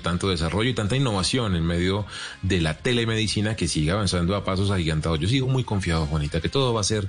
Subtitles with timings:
[0.00, 2.06] tanto desarrollo y tanta innovación en medio
[2.42, 5.18] de la telemedicina que sigue avanzando a pasos agigantados.
[5.18, 7.08] Yo sigo muy confiado, Juanita, que todo va a ser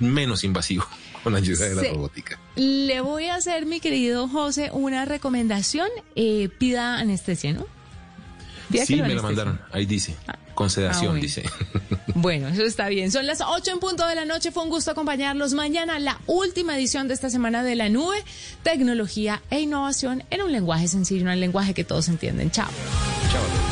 [0.00, 0.84] menos invasivo
[1.22, 2.38] con la ayuda de la robótica.
[2.56, 5.88] Le voy a hacer, mi querido José, una recomendación.
[6.16, 7.66] Eh, pida anestesia, ¿no?
[8.84, 9.60] Sí, me lo mandaron.
[9.70, 10.16] Ahí dice.
[10.26, 10.36] Ah.
[10.54, 11.42] Con sedación, ah, dice.
[12.14, 13.10] Bueno, eso está bien.
[13.10, 14.52] Son las 8 en punto de la noche.
[14.52, 15.98] Fue un gusto acompañarlos mañana.
[15.98, 18.22] La última edición de esta semana de la nube.
[18.62, 22.50] Tecnología e innovación en un lenguaje sencillo, en un lenguaje que todos entienden.
[22.50, 22.68] Chao.
[23.32, 23.71] Chao.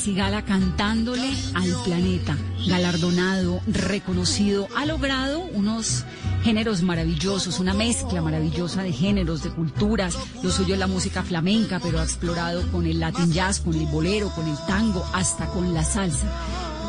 [0.00, 2.36] Sigala cantándole al planeta,
[2.66, 6.04] galardonado, reconocido, ha logrado unos
[6.42, 10.16] géneros maravillosos, una mezcla maravillosa de géneros, de culturas.
[10.42, 13.86] Lo suyo es la música flamenca, pero ha explorado con el latin jazz, con el
[13.86, 16.26] bolero, con el tango, hasta con la salsa.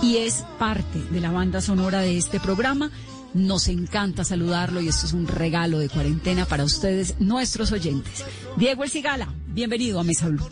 [0.02, 2.91] Y es parte de la banda sonora de este programa.
[3.34, 8.24] Nos encanta saludarlo y esto es un regalo de cuarentena para ustedes, nuestros oyentes.
[8.56, 10.47] Diego El Cigala, bienvenido a Mesa Blue.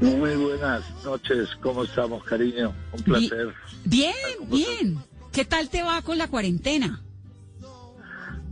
[0.00, 2.72] Muy buenas noches, ¿cómo estamos, cariño?
[2.92, 3.54] Un placer.
[3.84, 4.14] Bien,
[4.48, 4.98] bien.
[5.32, 7.02] ¿Qué tal te va con la cuarentena?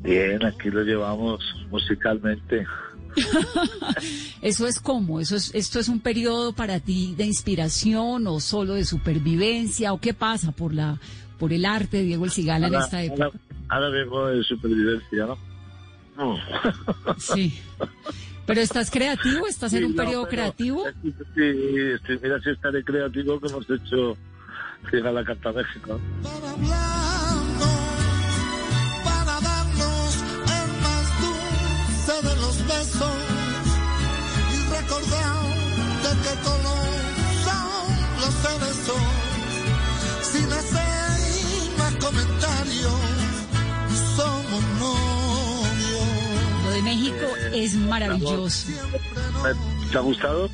[0.03, 1.41] Bien, aquí lo llevamos
[1.71, 2.66] musicalmente.
[4.43, 8.75] eso es como, eso es, esto es un periodo para ti de inspiración o solo
[8.75, 11.00] de supervivencia o qué pasa por la,
[11.38, 13.31] por el arte de Diego El Cigala en esta época.
[13.69, 15.27] Ahora, mismo de supervivencia,
[16.16, 16.38] ¿no?
[17.19, 17.59] Sí.
[18.48, 19.47] ¿Pero estás creativo?
[19.47, 20.82] ¿Estás en un periodo creativo?
[21.03, 21.12] Sí,
[22.06, 24.16] sí, mira si estaré creativo que hemos hecho
[24.91, 26.00] Llega la Carta México.
[26.22, 26.97] Para
[46.88, 48.69] México es maravilloso.
[49.93, 50.49] ¿Te ha gustado?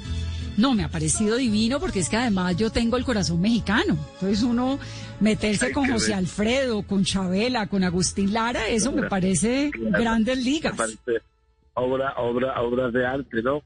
[0.56, 3.96] No, me ha parecido divino porque es que además yo tengo el corazón mexicano.
[4.14, 4.80] Entonces uno
[5.20, 10.74] meterse con José Alfredo, con Chabela, con Agustín Lara, eso me parece grandes ligas.
[11.74, 13.62] obra, obra, obras de arte, ¿no?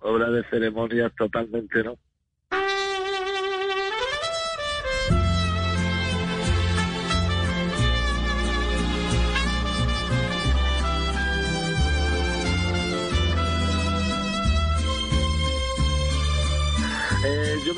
[0.00, 1.96] Obras de ceremonia totalmente, ¿no?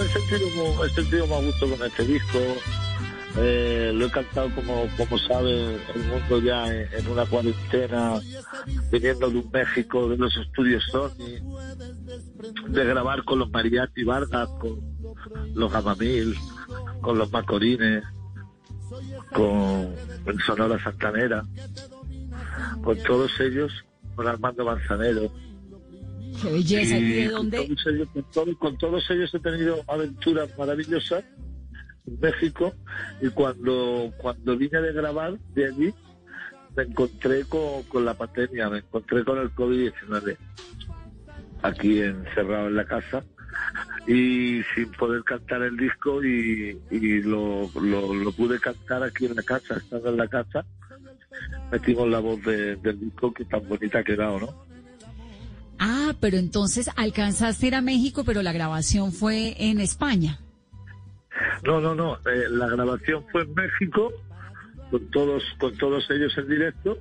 [0.03, 2.39] Me he sentido, más gusto con este disco.
[3.37, 8.21] Eh, lo he cantado como, como sabe el mundo ya en, una cuarentena,
[8.91, 11.41] viniendo de un México, de los estudios Sony,
[12.69, 14.81] de grabar con los Mariachi Vargas, con
[15.55, 16.37] los Gamamil,
[17.01, 18.05] con los Macorines,
[19.33, 19.95] con
[20.45, 21.43] Sonora Santanera,
[22.85, 23.73] con todos ellos,
[24.15, 25.31] con Armando Manzanero
[26.43, 26.99] Qué belleza.
[26.99, 27.69] ¿Y de dónde?
[28.59, 31.25] Con todos, ellos, he tenido aventuras maravillosas
[32.07, 32.75] en México
[33.21, 35.95] y cuando, cuando vine de grabar de allí
[36.77, 40.37] me encontré con, la pandemia, me encontré con el COVID-19
[41.63, 43.23] aquí encerrado en la casa
[44.07, 46.77] y sin poder cantar el disco y,
[47.23, 50.65] lo, lo, pude cantar aquí en la casa, estando en la casa,
[51.71, 54.72] metimos la voz del disco que tan bonita ha quedado, ¿no?
[55.79, 60.39] Ah, pero entonces alcanzaste a ir a México, pero la grabación fue en España.
[61.65, 64.13] No, no, no, eh, la grabación fue en México,
[64.91, 66.99] con todos, con todos ellos en directo,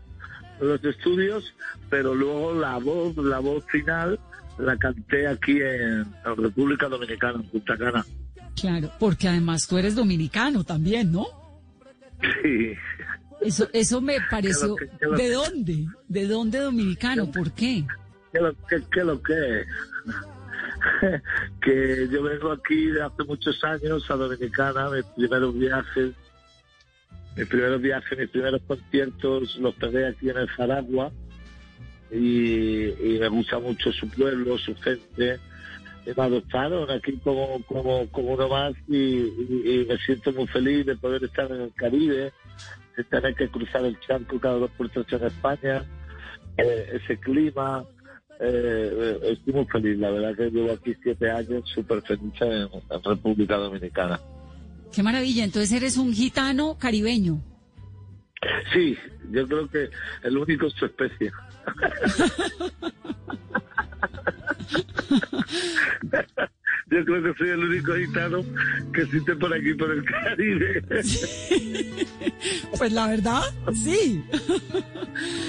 [0.59, 1.53] en los estudios,
[1.89, 4.19] pero luego la voz, la voz final
[4.57, 6.05] la canté aquí en,
[6.37, 8.05] República Dominicana, en Punta Cana.
[8.55, 11.25] Claro, porque además tú eres dominicano también, ¿no?
[12.21, 12.73] Sí.
[13.41, 14.75] Eso, eso me pareció.
[15.17, 15.87] ¿De dónde?
[16.07, 17.31] ¿De dónde dominicano?
[17.31, 17.85] ¿Por qué?
[18.31, 18.81] ¿Qué lo que?
[18.91, 19.65] Qué lo que?
[21.61, 26.13] que yo vengo aquí de hace muchos años a Dominicana, mis primeros viajes,
[27.35, 31.11] mis primeros viajes, mis primeros conciertos los pegué aquí en el Jaragua
[32.11, 35.39] y, me gusta mucho su pueblo, su gente.
[36.05, 41.23] Me adoptaron aquí como, como, como uno más y, me siento muy feliz de poder
[41.23, 42.33] estar en el Caribe,
[42.97, 45.85] de tener que cruzar el charco cada dos por tres en España,
[46.57, 47.85] eh, ese clima.
[48.43, 53.57] Eh, estoy muy feliz, la verdad que llevo aquí siete años súper feliz en República
[53.57, 54.19] Dominicana.
[54.91, 57.39] Qué maravilla, entonces eres un gitano caribeño.
[58.73, 58.97] Sí,
[59.29, 59.91] yo creo que
[60.23, 61.31] el único es su especie.
[66.91, 68.43] Yo creo que soy el único gitano
[68.93, 70.83] que existe por aquí, por el Caribe.
[72.77, 73.43] Pues la verdad,
[73.83, 74.23] sí.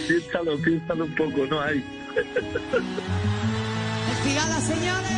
[0.06, 1.82] Piénsalo, piénsalo un poco, no hay.
[4.34, 5.10] las señales.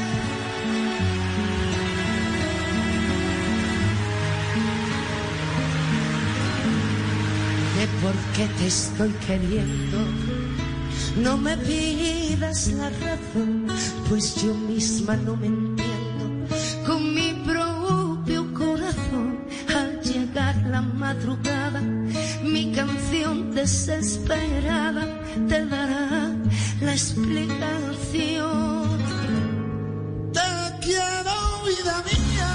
[7.77, 9.99] De por qué te estoy queriendo
[11.17, 13.67] no me pidas la razón,
[14.09, 15.84] pues yo misma no me entiendo
[16.87, 19.39] con mi propio corazón.
[19.75, 21.81] Al llegar la madrugada,
[22.43, 25.07] mi canción desesperada
[25.49, 26.33] te dará
[26.81, 28.99] la explicación.
[30.33, 30.41] Te
[30.81, 32.51] quiero, vida mía,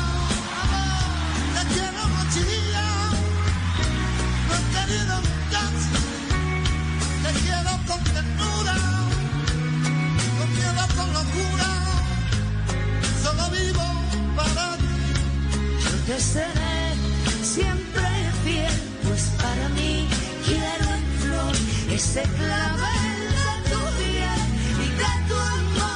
[1.55, 2.87] te quiero, mochila,
[4.47, 5.15] no he querido
[7.23, 8.75] te quiero con ternura,
[10.37, 11.69] con miedo, con locura,
[13.21, 13.85] solo vivo
[15.83, 16.79] Yo te seré
[17.43, 18.07] siempre
[18.43, 18.73] fiel,
[19.07, 20.07] pues para mí
[20.45, 21.55] quiero en flor
[21.93, 24.41] ese clavel de tu piel
[24.85, 25.89] y de tu amor.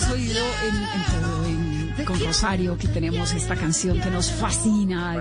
[0.00, 5.14] Hemos oído en, en, con Rosario que tenemos esta canción que nos fascina.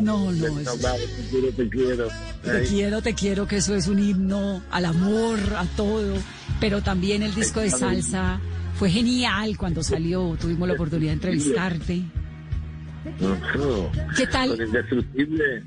[0.00, 2.08] no, no, es, te quiero, te quiero.
[2.42, 6.14] Te quiero, te quiero, que eso es un himno al amor, a todo.
[6.58, 8.40] Pero también el disco de salsa
[8.74, 10.36] fue genial cuando salió.
[10.40, 12.02] Tuvimos la oportunidad de entrevistarte.
[14.16, 14.52] ¿Qué tal?
[14.52, 15.62] El indestructible.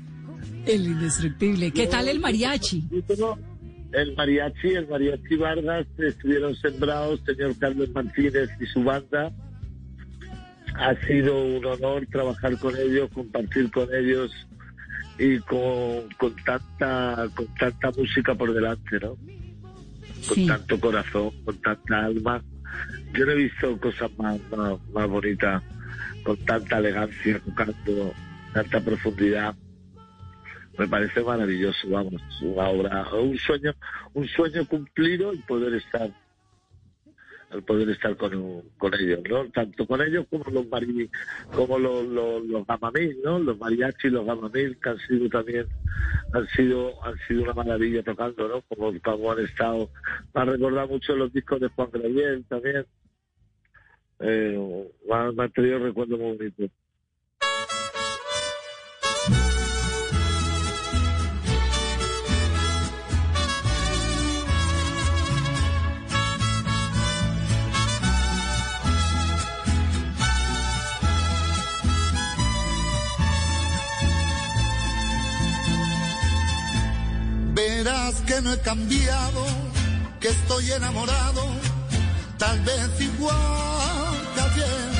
[0.66, 1.70] El indestructible.
[1.72, 2.84] ¿Qué tal el mariachi?
[3.94, 9.32] El mariachi, el mariachi Vargas, estuvieron sembrados, señor Carlos Martínez y su banda.
[10.76, 14.32] Ha sido un honor trabajar con ellos, compartir con ellos
[15.18, 19.16] y con, con tanta con tanta música por delante, ¿no?
[20.28, 22.42] Con tanto corazón, con tanta alma.
[23.16, 25.62] Yo no he visto cosas más, más, más bonitas,
[26.24, 28.12] con tanta elegancia, tocando,
[28.52, 29.54] tanta profundidad
[30.78, 33.74] me parece maravilloso, vamos, una obra, un sueño,
[34.14, 36.10] un sueño cumplido el poder estar,
[37.52, 39.48] el poder estar con, con ellos, ¿no?
[39.50, 41.08] Tanto con ellos como los mari,
[41.54, 43.38] como los, los, los gamamil, ¿no?
[43.38, 45.66] Los mariachi y los gamamil que han sido también,
[46.32, 48.62] han sido, han sido una maravilla tocando, ¿no?
[48.62, 49.90] Como, como han estado,
[50.34, 52.84] me ha recordado mucho los discos de Juan Gabriel también,
[54.20, 56.70] eh, me, me ha traído recuerdos muy bonitos.
[78.26, 79.44] Que no he cambiado,
[80.18, 81.42] que estoy enamorado,
[82.38, 84.92] tal vez igual que ayer.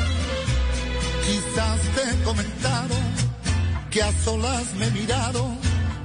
[1.27, 2.95] Quizás te he comentado
[3.91, 5.57] que a solas me he mirado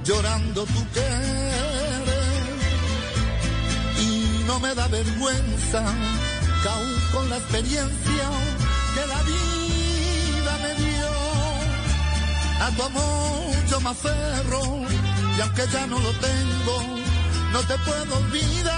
[0.04, 2.04] llorando tu querer.
[4.00, 5.82] Y no me da vergüenza,
[6.62, 8.26] que aún con la experiencia
[8.94, 11.10] que la vida me dio,
[12.64, 13.40] a tu amor
[13.70, 14.62] yo me aferro,
[15.40, 16.84] y aunque ya no lo tengo,
[17.50, 18.74] no te puedo olvidar.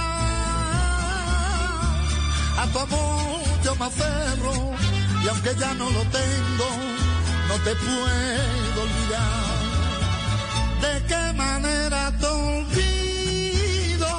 [2.56, 4.70] A tu amor yo me aferro,
[5.24, 6.68] y aunque ya no lo tengo,
[7.48, 9.42] no te puedo olvidar.
[10.84, 14.12] ¿De qué manera te olvido?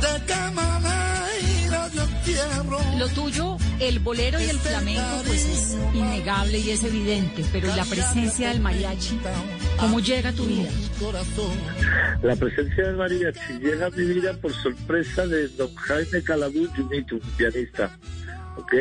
[0.00, 2.78] ¿De qué manera yo entierro?
[2.96, 7.84] Lo tuyo, el bolero y el flamenco, pues es innegable y es evidente, pero la
[7.84, 9.20] presencia del mariachi,
[9.82, 10.70] ¿cómo llega a tu vida?
[12.22, 17.18] La presencia del mariachi llega a mi vida por sorpresa de don Jaime Calabú Yumitu,
[17.36, 17.98] pianista.
[18.56, 18.74] ¿Ok?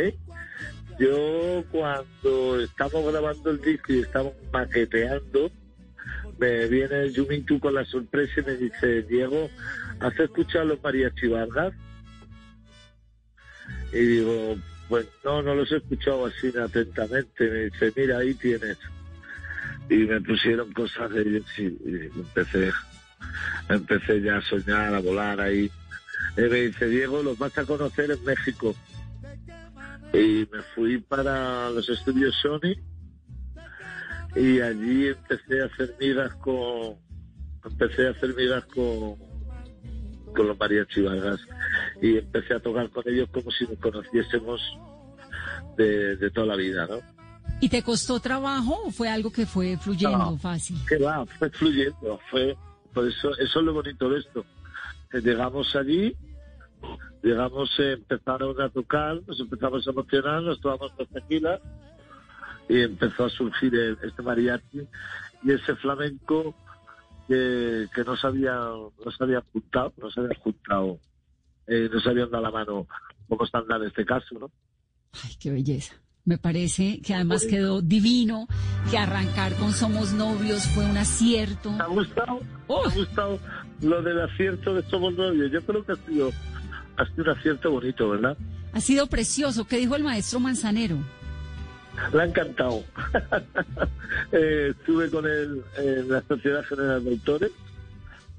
[1.00, 5.52] Yo cuando estamos grabando el disco y estamos maqueteando,
[6.38, 9.50] me viene Yumitu con la sorpresa y me dice, Diego,
[10.00, 11.74] ¿has escuchado los mariachi Vargas?
[13.92, 14.56] Y digo,
[14.88, 17.50] pues no, no los he escuchado así atentamente.
[17.50, 18.78] Me dice, mira, ahí tienes.
[19.92, 21.66] Y me pusieron cosas de ellos y,
[22.18, 22.72] empecé,
[23.68, 25.70] empecé ya a soñar, a volar ahí.
[26.38, 28.74] Y me dice, Diego, los vas a conocer en México.
[30.14, 32.80] Y me fui para los estudios Sony
[34.34, 36.96] y allí empecé a hacer migas con,
[37.66, 39.18] empecé a hacer migas con,
[40.34, 41.42] con los mariachi Vargas
[42.02, 44.62] y empecé a tocar con ellos como si nos conociésemos
[45.76, 47.21] de, de toda la vida, ¿no?
[47.62, 50.38] ¿Y te costó trabajo o fue algo que fue fluyendo No.
[50.38, 50.78] fácil?
[50.88, 52.58] que va, fue fluyendo, fue,
[52.94, 54.44] por eso, eso es lo bonito de esto.
[55.12, 56.16] Que llegamos allí,
[57.22, 61.60] llegamos, eh, empezaron a tocar, nos empezamos a emocionar, nos tomamos dos tequilas
[62.68, 64.88] y empezó a surgir el- este mariachi
[65.44, 66.56] y ese flamenco
[67.28, 71.00] que, que no se había, no se había juntado, no se había juntado,
[71.68, 72.88] eh, no se habían dado la mano
[73.30, 74.50] como estándar en este caso, ¿no?
[75.24, 75.94] Ay, qué belleza.
[76.24, 78.48] Me parece que además quedó divino,
[78.92, 81.74] que arrancar con Somos Novios fue un acierto.
[81.76, 82.42] ¿Te ha gustado?
[82.68, 82.84] Oh.
[82.84, 83.40] ¿Te ha gustado
[83.82, 85.52] lo del acierto de Somos Novios?
[85.52, 86.32] Yo creo que ha sido,
[86.98, 88.38] ha sido un acierto bonito, ¿verdad?
[88.74, 89.66] Ha sido precioso.
[89.66, 90.98] ¿Qué dijo el maestro Manzanero?
[92.14, 92.84] Le ha encantado.
[94.34, 97.52] Eh, estuve con él en la Sociedad General de Autores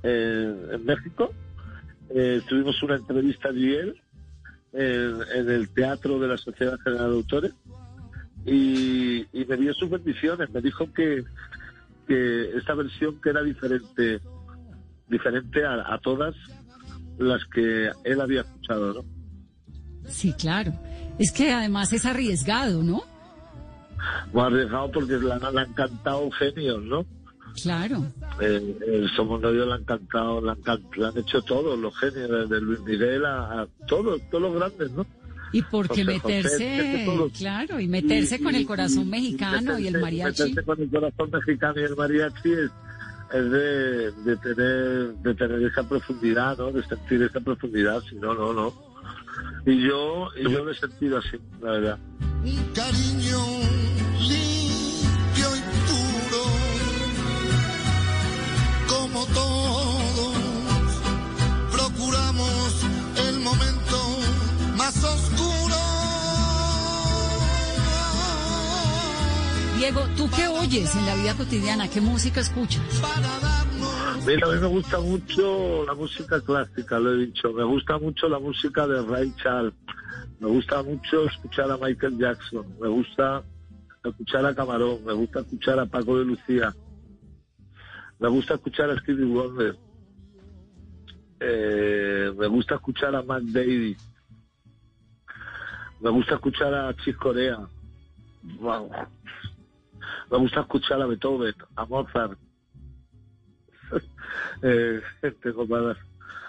[0.03, 1.33] en, en México.
[2.15, 4.01] Eh, tuvimos una entrevista allí él
[4.73, 7.53] en, en el teatro de la Sociedad General de Autores
[8.45, 10.51] y, y me dio sus bendiciones.
[10.51, 11.25] Me dijo que,
[12.07, 14.21] que esta versión que era diferente,
[15.09, 16.35] diferente a, a todas
[17.19, 19.05] las que él había escuchado, ¿no?
[20.07, 20.73] Sí, claro.
[21.19, 23.03] Es que además es arriesgado, ¿no?
[24.33, 27.07] Muy arriesgado porque le han, cantado genios, ¿no?
[27.63, 28.07] Claro.
[28.41, 30.59] Eh, el Somos Novios le han cantado, han,
[30.97, 34.91] le han hecho todos los genios, desde Luis Miguel a, a todos, todos los grandes,
[34.93, 35.07] ¿no?
[35.53, 39.11] Y porque José José, meterse, todos- claro, y meterse Y- con y- el corazón y-
[39.11, 40.43] mexicano y el meterse- mariachi.
[40.45, 42.71] meterse con el corazón mexicano y el mariachi es,
[43.35, 46.73] es de, de tener de tener esa profundidad, ¿no?
[46.73, 48.73] De sentir esa profundidad, si no, no, no.
[49.67, 51.99] Y yo, y yo lo he sentido así, la verdad.
[52.45, 53.39] Un cariño
[54.21, 56.43] limpio y puro,
[58.89, 60.37] como todos,
[61.73, 62.85] procuramos
[64.93, 65.75] más oscuro.
[69.79, 71.89] Diego, ¿tú qué oyes en la vida cotidiana?
[71.89, 72.83] ¿Qué música escuchas?
[74.27, 77.53] Mira, a mí me gusta mucho la música clásica, lo he dicho.
[77.53, 79.75] Me gusta mucho la música de Ray Charles.
[80.39, 82.67] Me gusta mucho escuchar a Michael Jackson.
[82.81, 83.43] Me gusta
[84.05, 85.05] escuchar a Camarón.
[85.05, 86.75] Me gusta escuchar a Paco de Lucía.
[88.21, 89.77] Me gusta escuchar a Stevie Wonder.
[91.41, 94.12] Eh, me gusta escuchar a Matt Davis.
[96.03, 97.59] Me gusta escuchar a Chis Corea.
[98.61, 98.91] Wow.
[100.33, 102.37] Me gusta escuchar a Beethoven, a Mozart.
[104.63, 105.01] eh,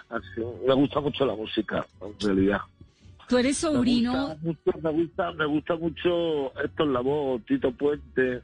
[0.08, 2.62] así, me gusta mucho la música, en realidad.
[3.28, 8.42] Tú eres Me sobrino, gusta mucho, me gusta, me gusta mucho Héctor Lavoe, Tito Puente,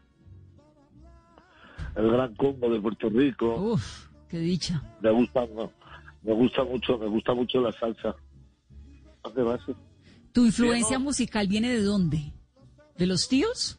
[1.97, 3.57] el Gran Combo de Puerto Rico.
[3.57, 4.81] uf, qué dicha.
[5.01, 5.45] Me gusta,
[6.23, 8.15] me gusta mucho, me gusta mucho la salsa.
[9.25, 9.75] ¿A qué base?
[10.33, 12.33] ¿Tu influencia musical viene de dónde?
[12.97, 13.79] ¿De los tíos?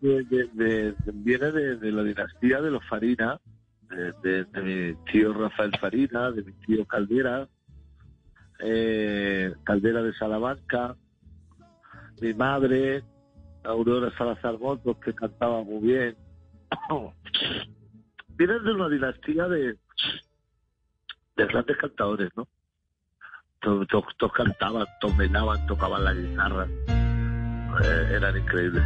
[0.00, 3.40] De- viene de, la dinastía de los Farina,
[4.22, 7.48] de, mi tío Rafael Farina, de mi tío Caldera,
[8.60, 10.96] eh, Caldera de Salamanca,
[12.20, 13.02] mi madre,
[13.64, 16.16] Aurora Salazar Motos, que cantaba muy bien.
[18.36, 19.76] Vienen de una dinastía de,
[21.36, 22.46] de grandes cantadores, ¿no?
[23.60, 23.86] Todos,
[24.18, 26.66] todos, cantaban, todos bailaban, tocaban la guitarra.
[27.82, 28.82] Eh, eran increíbles.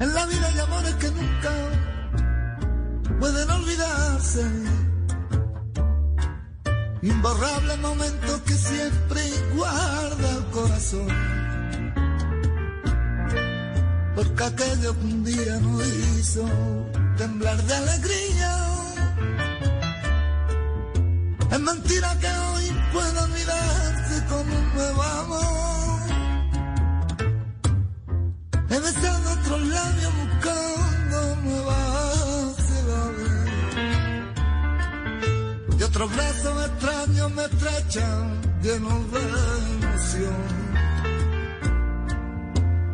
[0.00, 1.50] En la vida hay amores que nunca
[3.20, 4.42] pueden olvidarse.
[7.02, 9.20] Imborrable momento que siempre
[9.54, 11.08] guarda el corazón.
[14.14, 16.44] Porque aquello que un día nos hizo
[17.16, 18.71] temblar de alegría.
[21.52, 26.00] Es mentira que hoy pueda olvidarse como un nuevo amor.
[28.70, 33.50] He besado otros labios buscando nuevas ciudades.
[35.78, 40.42] Y otros brazos extraños me estrechan llenos de emoción.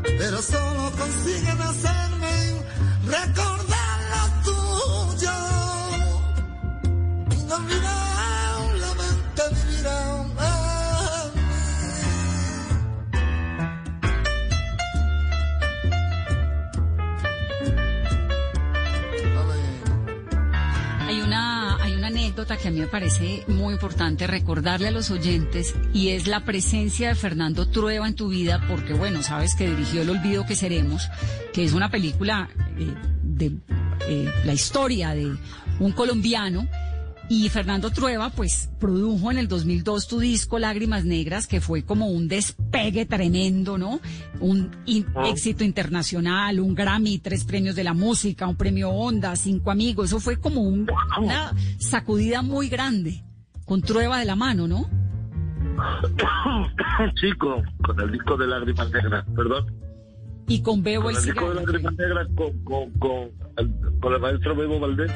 [0.03, 2.35] Pero solo consiguen hacerme
[3.07, 5.37] recordar lo tuyo.
[7.41, 8.08] Inolvidablemente
[22.47, 27.09] que a mí me parece muy importante recordarle a los oyentes y es la presencia
[27.09, 31.09] de Fernando Trueba en tu vida, porque bueno, sabes que dirigió El Olvido que Seremos,
[31.53, 33.53] que es una película eh, de
[34.07, 35.37] eh, la historia de
[35.81, 36.69] un colombiano.
[37.31, 42.07] Y Fernando Trueba, pues, produjo en el 2002 tu disco Lágrimas Negras, que fue como
[42.09, 44.01] un despegue tremendo, ¿no?
[44.41, 49.71] Un in- éxito internacional, un Grammy, tres premios de la música, un premio Onda, cinco
[49.71, 50.07] amigos.
[50.07, 50.87] Eso fue como un-
[51.21, 53.23] una sacudida muy grande,
[53.67, 54.89] con Trueba de la mano, ¿no?
[57.21, 57.63] Sí, con,
[58.01, 59.67] el disco de Lágrimas Negras, perdón.
[60.49, 61.55] Y con Bebo Con el el disco de.
[61.57, 65.13] Lágrimas Negras, con, con, con, el, con el maestro Bebo Valdés.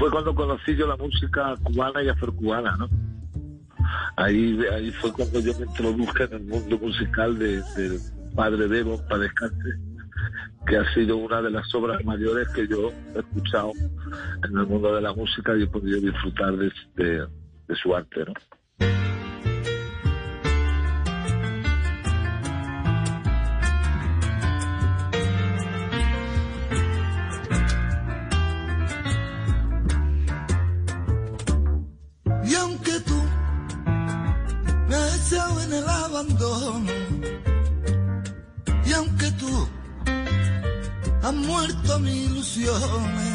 [0.00, 2.88] Fue cuando conocí yo la música cubana y afrocubana, ¿no?
[4.16, 8.00] Ahí, ahí fue cuando yo me introduje en el mundo musical de, del
[8.34, 9.78] padre Bebo, para descanse,
[10.66, 13.72] que ha sido una de las obras mayores que yo he escuchado
[14.42, 17.26] en el mundo de la música y he podido disfrutar de, de,
[17.68, 18.32] de su arte, ¿no?
[35.32, 36.92] En el abandono,
[38.84, 39.68] y aunque tú
[41.22, 43.34] has muerto mis ilusiones,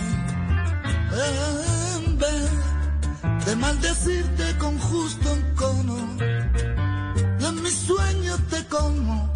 [1.98, 2.50] en vez
[3.46, 5.98] de maldecirte con justo encono,
[7.40, 9.34] y en mis sueños te como,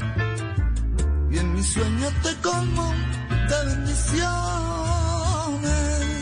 [1.32, 2.94] y en mis sueños te como
[3.50, 6.19] de bendiciones.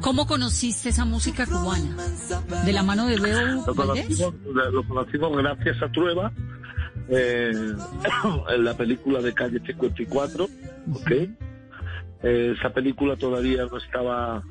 [0.00, 1.96] ¿Cómo conociste esa música cubana?
[2.64, 4.34] ¿De la mano de Bebo Lo conocimos,
[4.72, 6.32] lo conocimos gracias a Trueba
[7.08, 7.52] eh,
[8.48, 11.10] en la película de Calle 54, ¿ok?
[12.22, 14.42] Eh, esa película todavía no estaba,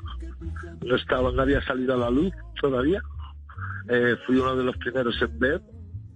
[0.85, 3.01] no estaba, no había salido a la luz todavía.
[3.89, 5.61] Eh, fui uno de los primeros en ver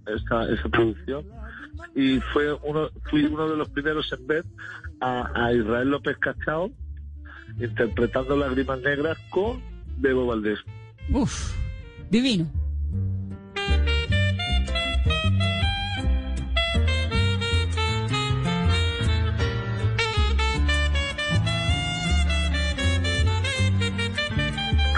[0.06, 1.24] esa, esa producción
[1.94, 4.44] y fue uno, fui uno de los primeros en ver
[5.00, 6.70] a, a Israel López Cachao
[7.58, 9.62] interpretando Lágrimas Negras con
[9.98, 10.58] Bebo Valdés.
[11.10, 11.54] Uf,
[12.10, 12.50] divino.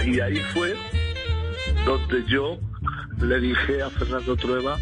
[0.07, 0.75] Y ahí fue
[1.85, 2.59] donde yo
[3.21, 4.79] le dije a Fernando Trueba,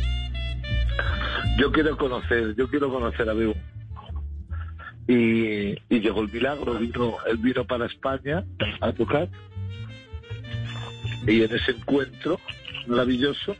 [1.59, 3.55] yo quiero conocer, yo quiero conocer a Bebo.
[5.07, 8.45] Y, llegó el milagro, vino, él vino para España
[8.81, 9.29] a tocar.
[11.27, 12.39] Y en ese encuentro
[12.87, 13.57] maravilloso,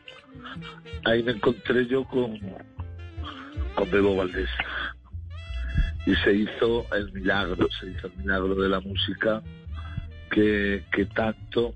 [1.05, 2.39] ahí me encontré yo con,
[3.75, 4.51] con Bebo Valdés.
[6.07, 9.43] Y se hizo el milagro, se hizo el milagro de la música
[10.31, 11.75] que, que tanto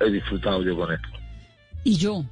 [0.00, 1.00] he disfrutado yo con él.
[1.84, 2.24] Y yo,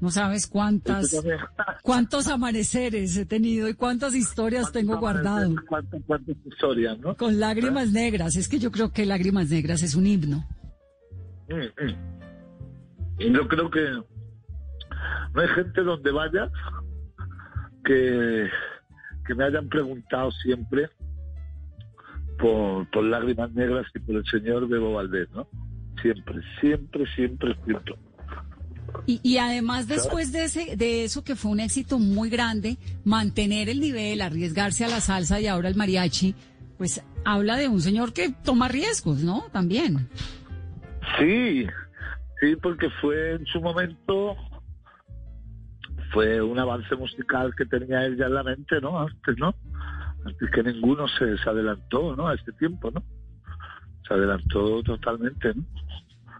[0.00, 1.38] no sabes cuántas, también.
[1.82, 7.16] cuántos amaneceres he tenido y cuántas historias tengo guardado Cuántas, cuántas historias, ¿no?
[7.16, 8.36] con lágrimas negras.
[8.36, 10.46] Es que yo creo que lágrimas negras es un himno.
[11.48, 12.18] Mm, mm.
[13.18, 13.90] Y yo creo que
[15.34, 16.50] no hay gente donde vaya
[17.84, 18.48] que,
[19.26, 20.88] que me hayan preguntado siempre
[22.38, 25.48] por, por lágrimas negras y por el señor Bebo Valdés, ¿no?
[26.00, 27.96] Siempre, siempre, siempre, siempre.
[29.06, 33.68] Y, y además después de ese, de eso que fue un éxito muy grande, mantener
[33.68, 36.34] el nivel, arriesgarse a la salsa y ahora el mariachi,
[36.76, 39.44] pues habla de un señor que toma riesgos, ¿no?
[39.52, 40.08] También.
[41.18, 41.66] Sí,
[42.40, 44.36] sí, porque fue en su momento,
[46.12, 49.00] fue un avance musical que tenía él ya en la mente, ¿no?
[49.00, 49.54] Antes, ¿no?
[50.24, 52.28] Antes que ninguno se, se adelantó, ¿no?
[52.28, 53.02] A este tiempo, ¿no?
[54.06, 55.64] Se adelantó totalmente, ¿no?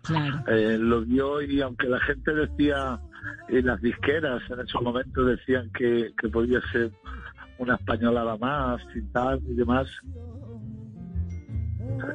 [0.02, 0.42] Claro.
[0.48, 2.98] Eh, lo dio y aunque la gente decía,
[3.48, 6.90] y las disqueras en esos momentos decían que, que podía ser
[7.58, 9.88] una españolada más y tal y demás,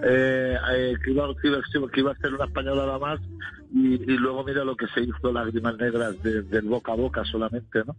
[0.04, 3.20] eh, eh, que, iba, que, iba, que iba a ser una españolada más
[3.74, 7.24] y, y luego mira lo que se hizo Lágrimas Negras de- del boca a boca
[7.26, 7.96] solamente, ¿no?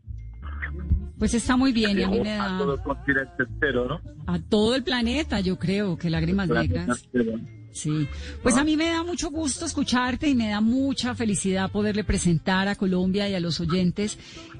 [1.18, 2.22] Pues está muy bien y a mí
[2.58, 4.00] todo el continente entero, ¿no?
[4.26, 7.04] a todo el planeta, yo creo, que lágrimas negras.
[7.12, 7.38] Entero.
[7.74, 8.06] Sí,
[8.40, 12.68] pues a mí me da mucho gusto escucharte y me da mucha felicidad poderle presentar
[12.68, 14.16] a Colombia y a los oyentes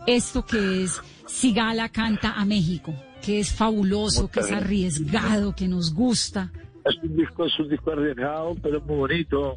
[0.07, 2.93] esto que es Sigala canta a México,
[3.25, 6.51] que es fabuloso, que es arriesgado, que nos gusta.
[6.85, 9.57] Es un disco, es un disco arriesgado, pero es muy bonito,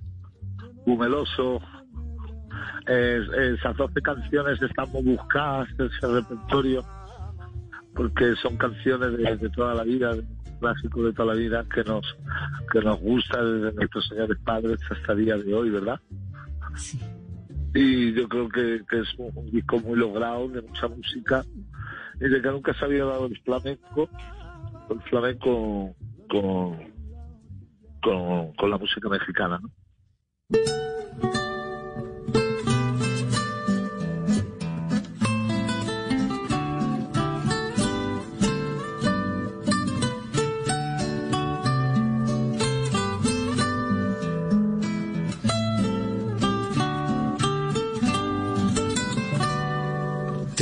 [0.86, 1.60] muy meloso.
[2.88, 6.86] Es- esas 12 canciones están muy buscadas, ese repertorio,
[7.96, 10.24] porque son canciones de, de toda la vida, de
[10.60, 12.06] clásicos de toda la vida que nos
[12.72, 16.00] que nos gusta desde nuestros señores padres hasta el día de hoy, ¿verdad?
[16.76, 17.00] Sí.
[17.74, 21.44] Y yo creo que, que es un, un disco muy logrado, de mucha música,
[22.20, 24.10] y de que nunca se había dado el flamenco,
[24.90, 25.96] el flamenco
[26.30, 26.94] con,
[28.02, 29.70] con, con la música mexicana, ¿no?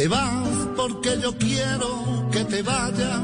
[0.06, 3.24] Te vas porque yo quiero que te vayas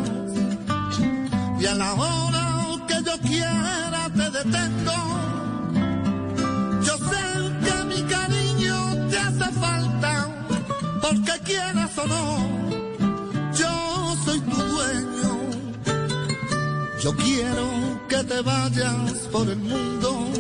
[1.60, 2.46] y a la hora
[2.88, 5.00] que yo quiera te detengo.
[6.88, 7.24] Yo sé
[7.66, 10.28] que mi cariño te hace falta
[11.04, 12.26] porque quieras o no,
[13.54, 15.34] yo soy tu dueño.
[17.04, 17.68] Yo quiero
[18.10, 20.31] que te vayas por el mundo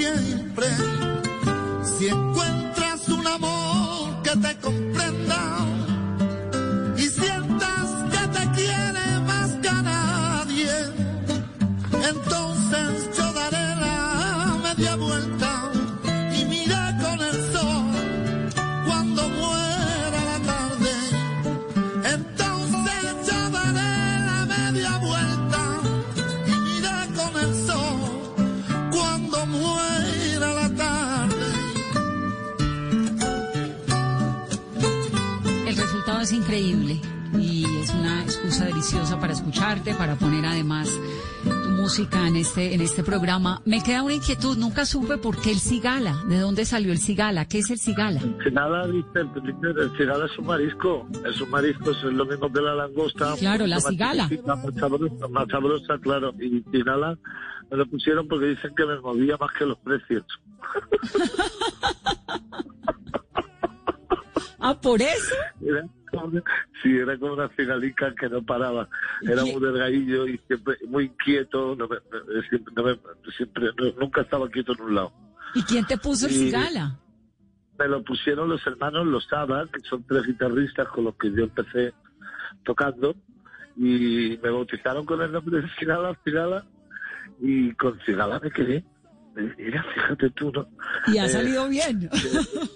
[0.00, 0.66] siempre.
[1.84, 5.66] Si encuentras un amor que te comprenda
[38.64, 40.90] deliciosa para escucharte, para poner además
[41.44, 43.62] tu música en este en este programa.
[43.64, 47.46] Me queda una inquietud, nunca supe por qué el cigala, de dónde salió el cigala,
[47.46, 48.20] qué es el cigala.
[48.52, 52.60] Nada, dice el, el cigala es un marisco, es un marisco, es lo mismo que
[52.60, 53.34] la langosta.
[53.38, 54.28] Claro, la cigala.
[54.46, 56.32] Más sabrosa, más sabrosa, claro.
[56.40, 57.16] Y cigala
[57.70, 60.26] me lo pusieron porque dicen que me movía más que los precios.
[64.60, 65.34] Ah, por eso.
[65.62, 65.86] Era
[66.82, 68.88] sí, era como una cigalica que no paraba.
[69.22, 69.52] Era ¿Qué?
[69.52, 71.76] muy delgadillo y siempre muy inquieto.
[71.76, 71.98] No me-
[72.48, 72.98] siempre, no me-
[73.36, 75.12] siempre- no- nunca estaba quieto en un lado.
[75.54, 76.46] ¿Y quién te puso el Sí.
[76.46, 76.98] cigala?
[77.78, 81.44] Me lo pusieron los hermanos Los Saba, que son tres guitarristas con los que yo
[81.44, 81.94] empecé
[82.64, 83.14] tocando.
[83.76, 86.64] Y me bautizaron con el nombre de Cigala, Cigala.
[87.40, 88.84] Y con Cigala me quedé.
[89.58, 90.66] Mira, fíjate tú, ¿no?
[91.12, 92.00] Y ha Eh, salido bien.
[92.00, 92.08] De,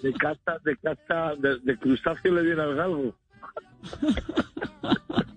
[0.03, 3.15] de casta, de casta, de, de crustáceo le viene al galgo.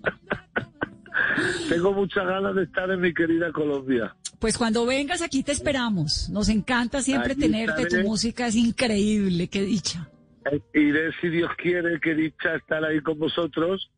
[1.69, 4.15] Tengo muchas ganas de estar en mi querida Colombia.
[4.39, 6.29] Pues cuando vengas aquí te esperamos.
[6.29, 7.85] Nos encanta siempre Aquí tenerte.
[7.87, 10.09] Tu música es increíble, qué dicha.
[10.51, 13.91] Eh, Iré, si Dios quiere, que dicha estar ahí con vosotros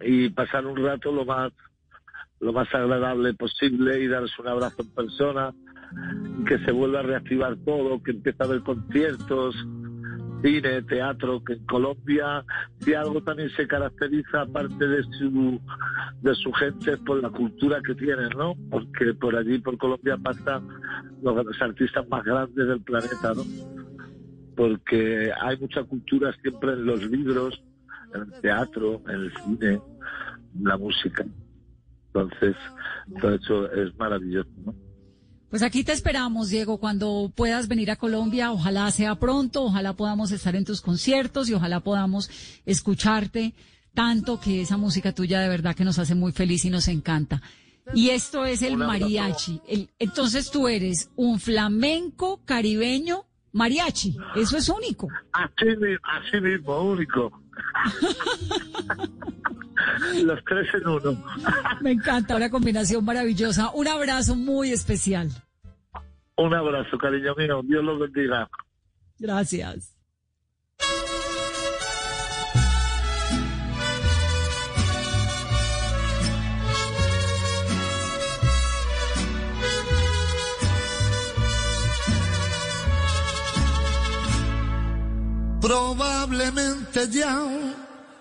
[0.00, 1.52] y pasar un rato lo más
[2.40, 5.52] lo más agradable posible y daros un abrazo en persona
[6.46, 9.54] que se vuelva a reactivar todo, que empiece a haber conciertos,
[10.42, 12.44] cine, teatro, que en Colombia
[12.80, 15.60] si algo también se caracteriza aparte de su
[16.20, 18.54] de su gente es por la cultura que tienen, ¿no?
[18.70, 20.66] Porque por allí por Colombia pasan
[21.22, 23.44] los, artistas más grandes del planeta, ¿no?
[24.56, 27.62] porque hay mucha cultura siempre en los libros,
[28.14, 29.80] en el teatro, en el cine,
[30.54, 31.24] en la música.
[32.08, 32.54] Entonces,
[33.20, 34.74] todo eso es maravilloso, ¿no?
[35.52, 38.52] Pues aquí te esperamos, Diego, cuando puedas venir a Colombia.
[38.52, 42.30] Ojalá sea pronto, ojalá podamos estar en tus conciertos y ojalá podamos
[42.64, 43.52] escucharte
[43.92, 47.42] tanto que esa música tuya de verdad que nos hace muy feliz y nos encanta.
[47.94, 49.60] Y esto es el mariachi.
[49.68, 54.16] El- entonces tú eres un flamenco caribeño mariachi.
[54.34, 55.08] Eso es único.
[55.34, 57.30] Así mismo, único.
[60.24, 61.24] Los tres en uno.
[61.80, 63.70] Me encanta, una combinación maravillosa.
[63.74, 65.28] Un abrazo muy especial.
[66.36, 67.60] Un abrazo, cariño mío.
[67.62, 68.48] Dios los bendiga.
[69.18, 69.94] Gracias.
[85.60, 87.38] Probablemente ya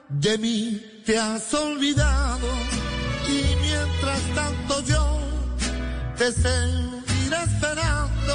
[0.10, 2.48] de mí te has olvidado
[3.28, 5.20] y mientras tanto yo
[6.18, 8.34] te seguiré esperando.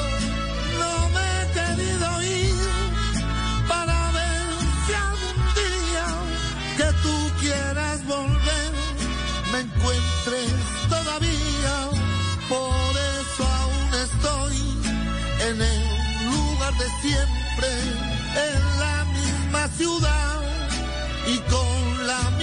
[0.80, 2.54] No me he querido ir
[3.68, 4.46] para ver
[4.86, 6.06] si algún día
[6.76, 8.72] que tú quieras volver
[9.52, 10.50] me encuentres
[10.88, 11.74] todavía.
[12.48, 14.56] Por eso aún estoy
[15.48, 15.82] en el
[16.30, 17.68] lugar de siempre,
[18.48, 20.42] en la misma ciudad
[21.26, 22.35] y con la.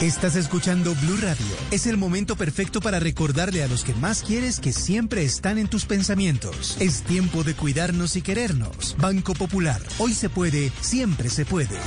[0.00, 1.56] Estás escuchando Blue Radio.
[1.70, 5.68] Es el momento perfecto para recordarle a los que más quieres que siempre están en
[5.68, 6.76] tus pensamientos.
[6.80, 8.94] Es tiempo de cuidarnos y querernos.
[8.98, 9.80] Banco Popular.
[9.98, 11.78] Hoy se puede, siempre se puede.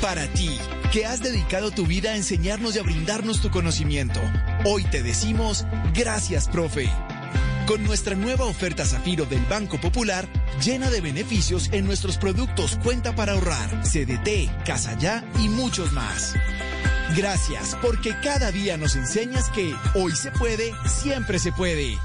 [0.00, 0.50] Para ti,
[0.92, 4.20] que has dedicado tu vida a enseñarnos y a brindarnos tu conocimiento,
[4.64, 6.90] hoy te decimos gracias, profe.
[7.66, 10.28] Con nuestra nueva oferta Zafiro del Banco Popular,
[10.64, 16.34] llena de beneficios en nuestros productos Cuenta para ahorrar, CDT, Casa Ya y muchos más.
[17.16, 21.98] Gracias, porque cada día nos enseñas que hoy se puede, siempre se puede.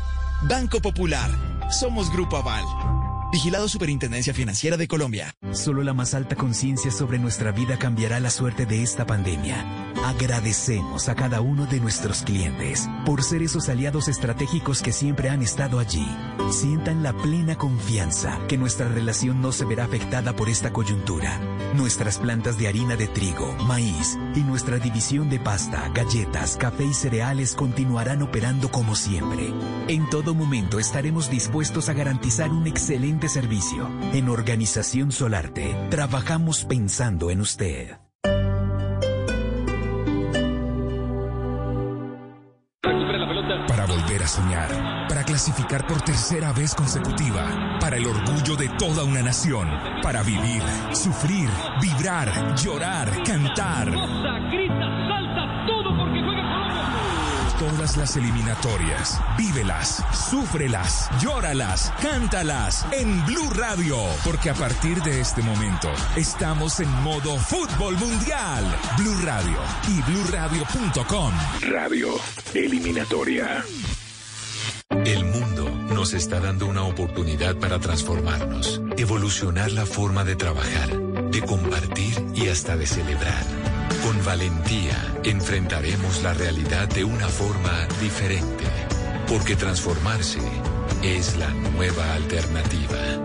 [0.44, 1.30] Banco Popular,
[1.70, 3.01] somos Grupo Aval.
[3.32, 5.34] Vigilado Superintendencia Financiera de Colombia.
[5.54, 9.66] Solo la más alta conciencia sobre nuestra vida cambiará la suerte de esta pandemia.
[10.04, 15.42] Agradecemos a cada uno de nuestros clientes por ser esos aliados estratégicos que siempre han
[15.42, 16.06] estado allí.
[16.50, 21.40] Sientan la plena confianza que nuestra relación no se verá afectada por esta coyuntura.
[21.74, 26.94] Nuestras plantas de harina de trigo, maíz y nuestra división de pasta, galletas, café y
[26.94, 29.54] cereales continuarán operando como siempre.
[29.88, 33.90] En todo momento estaremos dispuestos a garantizar un excelente servicio.
[34.14, 37.98] En Organización Solarte, trabajamos pensando en usted.
[43.68, 49.04] Para volver a soñar, para clasificar por tercera vez consecutiva, para el orgullo de toda
[49.04, 49.68] una nación,
[50.02, 50.62] para vivir,
[50.94, 51.50] sufrir,
[51.82, 53.92] vibrar, llorar, cantar.
[57.82, 65.42] Todas las eliminatorias, vívelas, súfrelas, llóralas, cántalas en Blue Radio, porque a partir de este
[65.42, 68.64] momento estamos en modo fútbol mundial.
[69.00, 71.34] Blue Radio y bluradio.com.
[71.72, 72.10] Radio
[72.54, 73.66] eliminatoria.
[75.04, 81.00] El mundo nos está dando una oportunidad para transformarnos, evolucionar la forma de trabajar,
[81.32, 83.71] de compartir y hasta de celebrar.
[84.04, 88.66] Con valentía enfrentaremos la realidad de una forma diferente,
[89.28, 90.40] porque transformarse
[91.04, 93.18] es la nueva alternativa.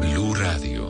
[0.00, 0.89] Blue Radio.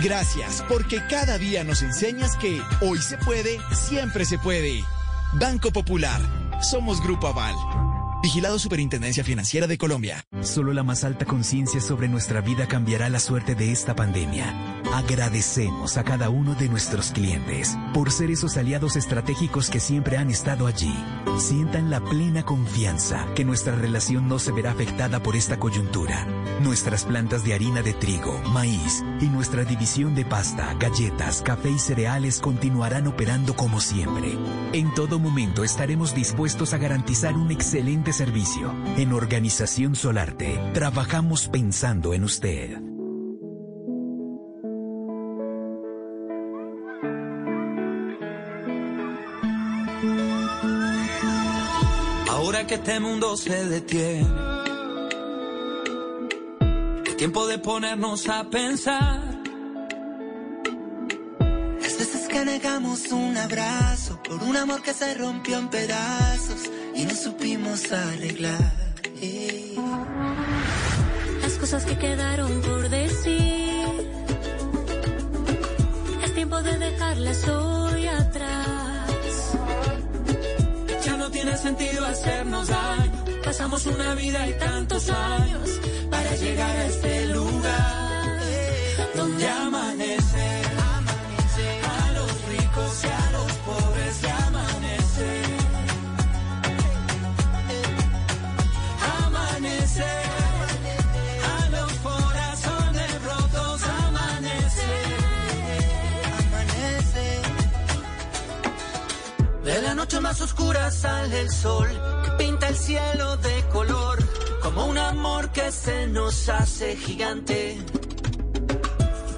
[0.00, 4.84] Gracias, porque cada día nos enseñas que hoy se puede, siempre se puede.
[5.34, 6.20] Banco Popular,
[6.62, 7.91] somos Grupo Aval.
[8.22, 10.24] Vigilado Superintendencia Financiera de Colombia.
[10.42, 14.54] Solo la más alta conciencia sobre nuestra vida cambiará la suerte de esta pandemia.
[14.94, 20.30] Agradecemos a cada uno de nuestros clientes por ser esos aliados estratégicos que siempre han
[20.30, 20.94] estado allí.
[21.38, 26.24] Sientan la plena confianza que nuestra relación no se verá afectada por esta coyuntura.
[26.60, 31.78] Nuestras plantas de harina de trigo, maíz y nuestra división de pasta, galletas, café y
[31.78, 34.38] cereales continuarán operando como siempre.
[34.72, 38.72] En todo momento estaremos dispuestos a garantizar un excelente servicio.
[38.96, 42.78] En Organización Solarte, trabajamos pensando en usted.
[52.28, 54.28] Ahora que este mundo se detiene,
[57.04, 59.42] es tiempo de ponernos a pensar.
[61.80, 67.04] Las veces que negamos un abrazo por un amor que se rompió en pedazos y
[67.04, 68.72] no supimos arreglar.
[69.20, 69.76] Eh.
[71.40, 73.86] Las cosas que quedaron por decir.
[76.24, 79.52] Es tiempo de dejarlas hoy atrás.
[81.04, 83.24] Ya no tiene sentido hacernos daño.
[83.44, 88.40] Pasamos una vida y tantos años para llegar a este lugar
[89.14, 90.21] donde amanece.
[110.20, 111.88] Más oscura sale el sol
[112.24, 114.18] que pinta el cielo de color
[114.62, 117.78] como un amor que se nos hace gigante.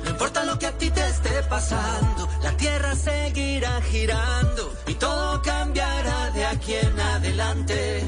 [0.02, 5.40] No importa lo que a ti te esté pasando, la tierra seguirá girando y todo
[5.42, 8.02] cambiará de aquí en adelante.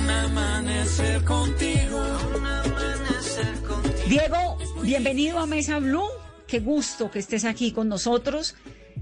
[0.00, 2.00] Un amanecer contigo,
[2.36, 4.04] un amanecer contigo.
[4.08, 6.08] Diego, bienvenido a Mesa Blue.
[6.46, 8.54] Qué gusto que estés aquí con nosotros.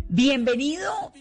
[0.09, 1.13] Bienvenido.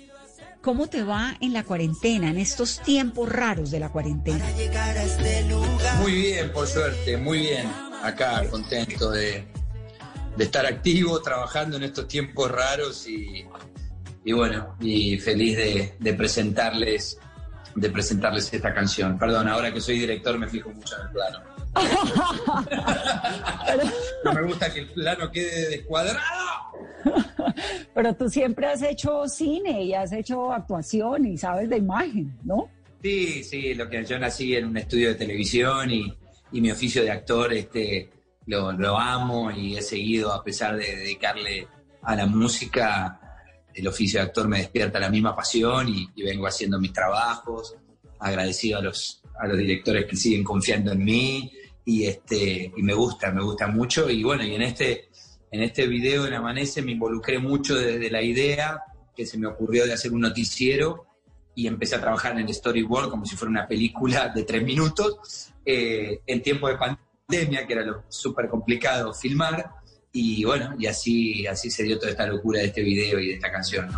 [0.63, 4.43] ¿Cómo te va en la cuarentena, en estos tiempos raros de la cuarentena?
[5.99, 7.67] Muy bien, por suerte, muy bien.
[8.01, 9.45] Acá contento de,
[10.39, 13.45] estar activo, trabajando en estos tiempos raros y,
[14.33, 15.57] bueno, y feliz
[15.99, 17.19] de presentarles
[17.75, 19.17] de presentarles esta canción.
[19.17, 21.52] Perdón, ahora que soy director me fijo mucho en el plano.
[24.23, 26.21] No me gusta que el plano quede descuadrado.
[27.93, 32.69] Pero tú siempre has hecho cine y has hecho actuación y sabes de imagen, ¿no?
[33.01, 36.13] Sí, sí, lo que yo nací en un estudio de televisión y,
[36.51, 38.09] y mi oficio de actor este,
[38.45, 41.67] lo, lo amo y he seguido, a pesar de dedicarle
[42.01, 43.19] a la música,
[43.73, 47.75] el oficio de actor me despierta la misma pasión y, y vengo haciendo mis trabajos,
[48.19, 51.51] agradecido a los, a los directores que siguen confiando en mí
[51.85, 55.09] y, este, y me gusta, me gusta mucho y bueno, y en este,
[55.51, 58.81] en este video en Amanece me involucré mucho desde la idea
[59.15, 61.05] que se me ocurrió de hacer un noticiero
[61.55, 65.51] y empecé a trabajar en el storyboard como si fuera una película de tres minutos
[65.65, 69.71] eh, en tiempo de pandemia, que era lo súper complicado filmar.
[70.11, 73.33] Y bueno, y así, así se dio toda esta locura de este video y de
[73.35, 73.89] esta canción.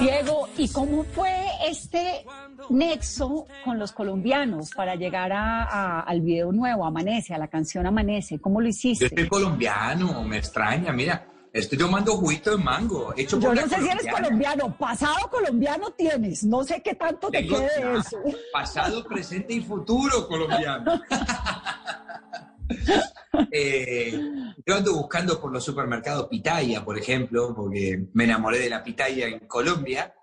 [0.00, 1.34] Diego, ¿y cómo fue
[1.66, 2.24] este
[2.70, 7.86] nexo con los colombianos para llegar a- a- al video nuevo, Amanece, a la canción
[7.86, 8.38] Amanece?
[8.40, 9.08] ¿Cómo lo Yo hiciste?
[9.08, 13.68] soy colombiano, me extraña, mira, estoy tomando juguito de mango, hecho Yo por no la
[13.68, 18.18] sé si eres colombiano, pasado colombiano tienes, no sé qué tanto te quede nada, eso.
[18.52, 21.00] pasado, presente y futuro colombiano.
[23.50, 24.18] Eh,
[24.66, 29.26] yo ando buscando por los supermercados pitaya, por ejemplo, porque me enamoré de la pitaya
[29.26, 30.14] en Colombia.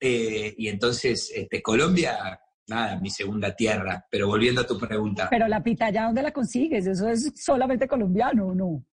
[0.00, 4.06] Eh, y entonces, este, Colombia, nada, mi segunda tierra.
[4.10, 6.86] Pero volviendo a tu pregunta, Pero la pitaya, ¿dónde la consigues?
[6.86, 8.84] ¿Eso es solamente colombiano o no?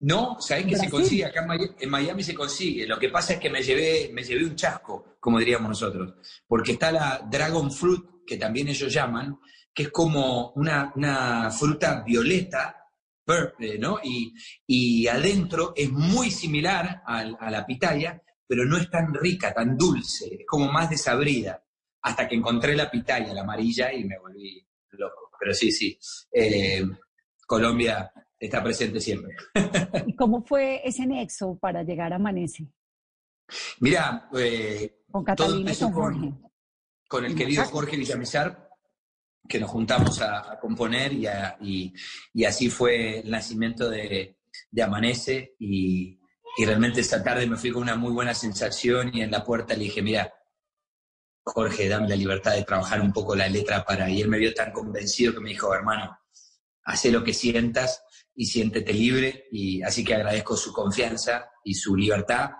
[0.00, 1.24] no, ¿sabés que se consigue?
[1.24, 2.86] Acá en Miami, en Miami se consigue.
[2.86, 6.14] Lo que pasa es que me llevé, me llevé un chasco, como diríamos nosotros.
[6.46, 9.38] Porque está la Dragon Fruit, que también ellos llaman,
[9.78, 12.84] que es como una, una fruta violeta,
[13.24, 14.00] purple, ¿no?
[14.02, 14.34] Y,
[14.66, 20.34] y adentro es muy similar a, la pitaya, pero no es tan rica, tan dulce,
[20.40, 21.64] es como más desabrida.
[22.02, 25.30] Hasta que encontré la pitaya, la amarilla, y me volví loco.
[25.38, 25.96] Pero sí, sí,
[26.32, 26.82] eh,
[27.46, 29.36] Colombia está presente siempre.
[30.08, 32.66] ¿Y cómo fue ese nexo para llegar a Amanece?
[33.78, 36.48] Mira, eh, Con todo Catalina empezó con
[37.08, 38.67] con el querido Jorge Villamizar,
[39.48, 41.94] que nos juntamos a, componer y,
[42.44, 44.36] así fue el nacimiento de,
[44.70, 46.16] de Amanece y,
[46.64, 49.84] realmente esta tarde me fui con una muy buena sensación y en la puerta le
[49.84, 50.34] dije, mira,
[51.44, 54.10] Jorge, dame la libertad de trabajar un poco la letra para...
[54.10, 56.18] Y él me vio tan convencido que me dijo, hermano,
[56.82, 58.02] hace lo que sientas
[58.34, 59.46] y siéntete libre.
[59.52, 62.50] Y así que agradezco su confianza y su libertad,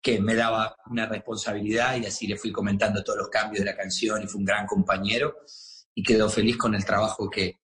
[0.00, 3.76] que me daba una responsabilidad y así le fui comentando todos los cambios de la
[3.76, 5.36] canción y fue un gran compañero
[5.96, 7.58] y quedó feliz con el trabajo que,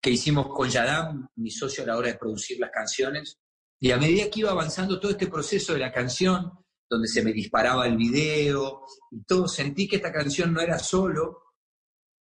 [0.00, 3.40] que hicimos con Yadam, mi socio a la hora de producir las canciones.
[3.80, 6.52] Y a medida que iba avanzando todo este proceso de la canción,
[6.88, 11.54] donde se me disparaba el video y todo, sentí que esta canción no era solo,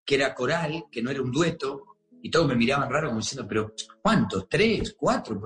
[0.05, 3.49] que era coral, que no era un dueto, y todos me miraban raro como diciendo,
[3.49, 4.49] pero ¿cuántos?
[4.49, 4.95] ¿Tres?
[4.97, 5.43] ¿Cuatro?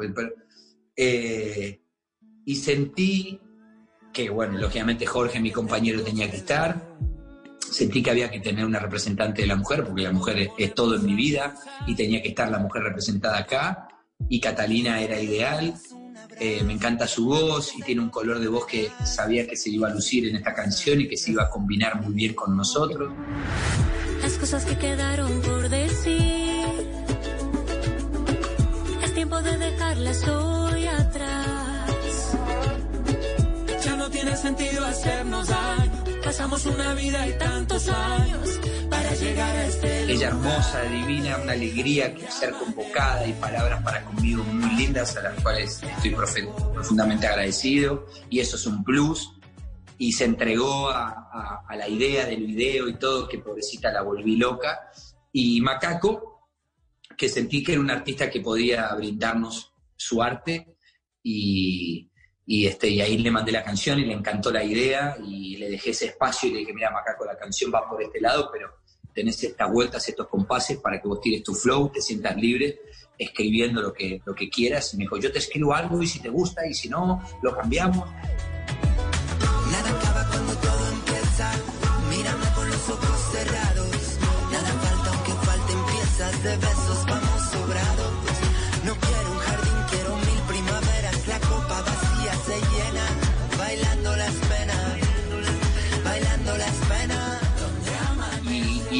[0.94, 1.82] Eh,
[2.44, 3.40] y sentí
[4.12, 6.98] que, bueno, lógicamente Jorge, mi compañero, tenía que estar.
[7.70, 10.96] Sentí que había que tener una representante de la mujer, porque la mujer es, todo
[10.96, 11.54] en mi vida,
[11.86, 13.88] y tenía que estar la mujer representada acá.
[14.28, 15.74] Y Catalina era ideal.
[16.38, 19.70] Eh, me encanta su voz y tiene un color de voz que sabía que se
[19.70, 22.56] iba a lucir en esta canción y que se iba a combinar muy bien con
[22.56, 23.12] nosotros.
[24.22, 26.60] Las cosas que quedaron por decir
[29.20, 32.32] tiempo de dejarlas hoy atrás.
[33.84, 35.99] Ya no tiene sentido hacernos daño.
[36.30, 42.14] Pasamos una vida y tantos años para llegar a este Ella hermosa, divina, una alegría
[42.14, 48.06] que ser convocada y palabras para conmigo muy lindas a las cuales estoy profundamente agradecido.
[48.28, 49.40] Y eso es un plus.
[49.98, 54.36] Y se entregó a, a, la idea del video y todo, que pobrecita la volví
[54.36, 54.88] loca.
[55.32, 56.48] Y Macaco,
[57.18, 60.76] que sentí que era un artista que podía brindarnos su arte.
[61.24, 62.08] Y,
[62.46, 65.90] este, y ahí le mandé la canción y le encantó la idea y le dejé
[65.90, 68.80] ese espacio y le dije, mira, Macaco, la canción va por este lado, pero
[69.14, 72.80] tenés estas vueltas, estos compases para que vos tires tu flow, te sientas libre
[73.18, 74.94] escribiendo lo que, lo que quieras.
[74.94, 77.54] Y me dijo, yo te escribo algo y si te gusta y si no, lo
[77.54, 78.08] cambiamos.
[79.70, 80.46] Nada acaba con
[82.68, 84.18] los ojos cerrados.
[84.50, 85.32] Nada falta aunque
[86.48, 87.00] de besos.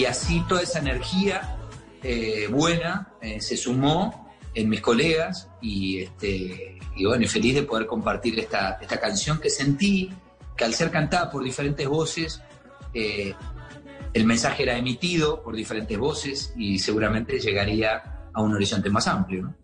[0.01, 1.59] Y así toda esa energía
[2.03, 7.87] eh, buena eh, se sumó en mis colegas y, este, y bueno, feliz de poder
[7.87, 10.11] compartir esta, esta canción que sentí
[10.57, 12.41] que al ser cantada por diferentes voces,
[12.95, 13.35] eh,
[14.15, 19.55] el mensaje era emitido por diferentes voces y seguramente llegaría a un horizonte más amplio.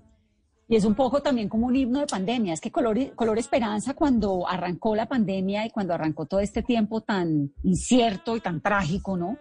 [0.68, 2.52] Y es un poco también como un himno de pandemia.
[2.52, 7.00] Es que Color, Color Esperanza, cuando arrancó la pandemia y cuando arrancó todo este tiempo
[7.00, 9.38] tan incierto y tan trágico, ¿no?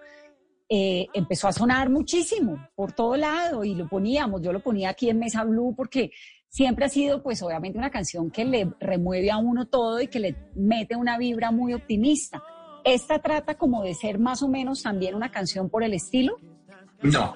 [0.68, 5.11] Eh, empezó a sonar muchísimo por todo lado y lo poníamos, yo lo ponía aquí
[5.11, 6.09] en Mesa Blue porque
[6.49, 10.20] siempre ha sido pues obviamente una canción que le remueve a uno todo y que
[10.20, 12.41] le mete una vibra muy optimista.
[12.84, 16.38] ¿Esta trata como de ser más o menos también una canción por el estilo?
[17.03, 17.36] No.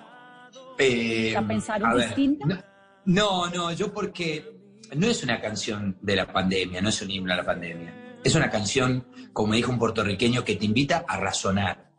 [0.79, 2.65] Eh, ¿A pensar en distinta?
[3.05, 4.59] No, no, yo porque
[4.95, 8.17] no es una canción de la pandemia, no es un himno a la pandemia.
[8.23, 11.91] Es una canción, como dijo un puertorriqueño, que te invita a razonar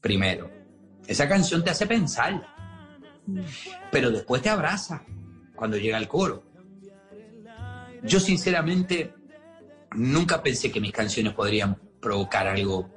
[0.00, 0.55] primero
[1.06, 2.46] esa canción te hace pensar,
[3.90, 5.02] pero después te abraza
[5.54, 6.44] cuando llega el coro.
[8.02, 9.14] Yo sinceramente
[9.94, 12.90] nunca pensé que mis canciones podrían provocar algo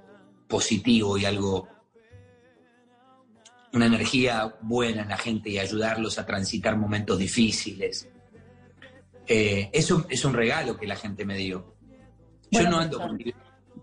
[0.47, 1.67] positivo y algo,
[3.73, 8.09] una energía buena en la gente y ayudarlos a transitar momentos difíciles.
[9.27, 11.75] Eh, eso es un regalo que la gente me dio.
[12.51, 13.17] Yo no ando con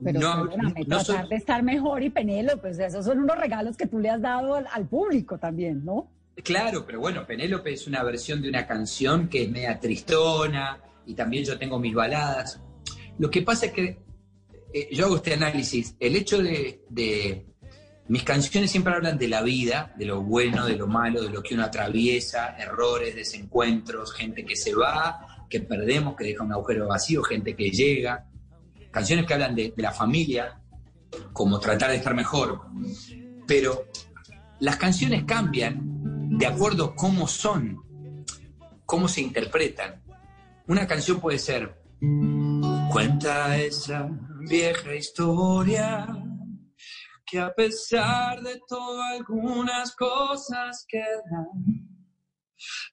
[0.03, 0.49] pero no,
[0.86, 4.20] tratar de estar mejor y Penélope, pues esos son unos regalos que tú le has
[4.20, 6.11] dado al, público también, ¿no?
[6.42, 11.14] Claro, pero bueno, Penélope es una versión de una canción que es media tristona y
[11.14, 12.61] también yo tengo mis baladas.
[13.18, 13.99] Lo que pasa es que
[14.72, 17.47] eh, yo hago este análisis, el hecho de, de,
[18.09, 21.42] Mis canciones siempre hablan de la vida, de lo bueno, de lo malo, de lo
[21.42, 26.86] que uno atraviesa, errores, desencuentros, gente que se va, que perdemos, que deja un agujero
[26.88, 28.26] vacío, gente que llega
[28.97, 30.59] canciones que hablan de, la familia,
[31.34, 32.62] como tratar de estar mejor,
[33.47, 33.88] pero
[34.61, 37.84] las canciones cambian de acuerdo a cómo son,
[38.86, 40.03] cómo se interpretan.
[40.66, 41.78] Una canción puede ser,
[42.90, 44.09] cuenta esa
[44.49, 46.07] vieja historia,
[47.26, 51.49] que a pesar de todo algunas cosas quedan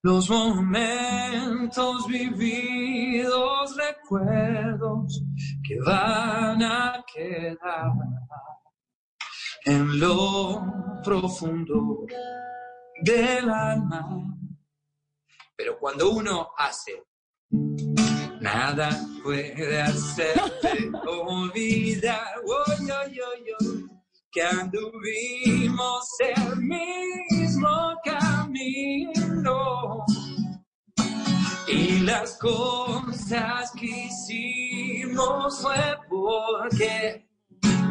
[0.02, 5.24] los momentos vividos, recuerdos
[5.66, 7.92] que van a quedar
[9.66, 12.06] en lo profundo
[13.02, 14.38] del alma.
[15.56, 17.04] Pero cuando uno hace
[18.44, 18.90] Nada
[19.24, 22.66] puede hacerte olvidar oh,
[24.32, 29.56] que anduvimos el mismo camino
[31.68, 37.26] y las cosas que hicimos fue porque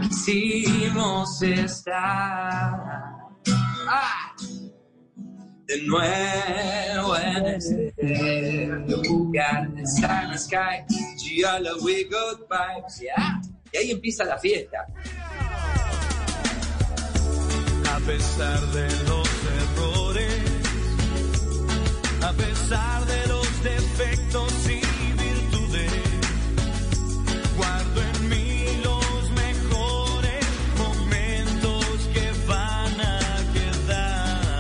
[0.09, 2.75] quisimos estar.
[3.89, 4.33] Ah
[5.73, 10.85] de nuevo en este lugar Silent Sky,
[11.17, 13.41] Giallo We Good Vibes, yeah.
[13.73, 14.87] Y ahí empieza la fiesta.
[17.91, 19.29] A pesar de los
[19.61, 20.43] errores,
[22.23, 24.81] a pesar de los defectos y
[25.17, 25.93] virtudes,
[27.57, 30.45] guardo en mí los mejores
[30.79, 33.19] momentos que van a
[33.53, 34.59] quedar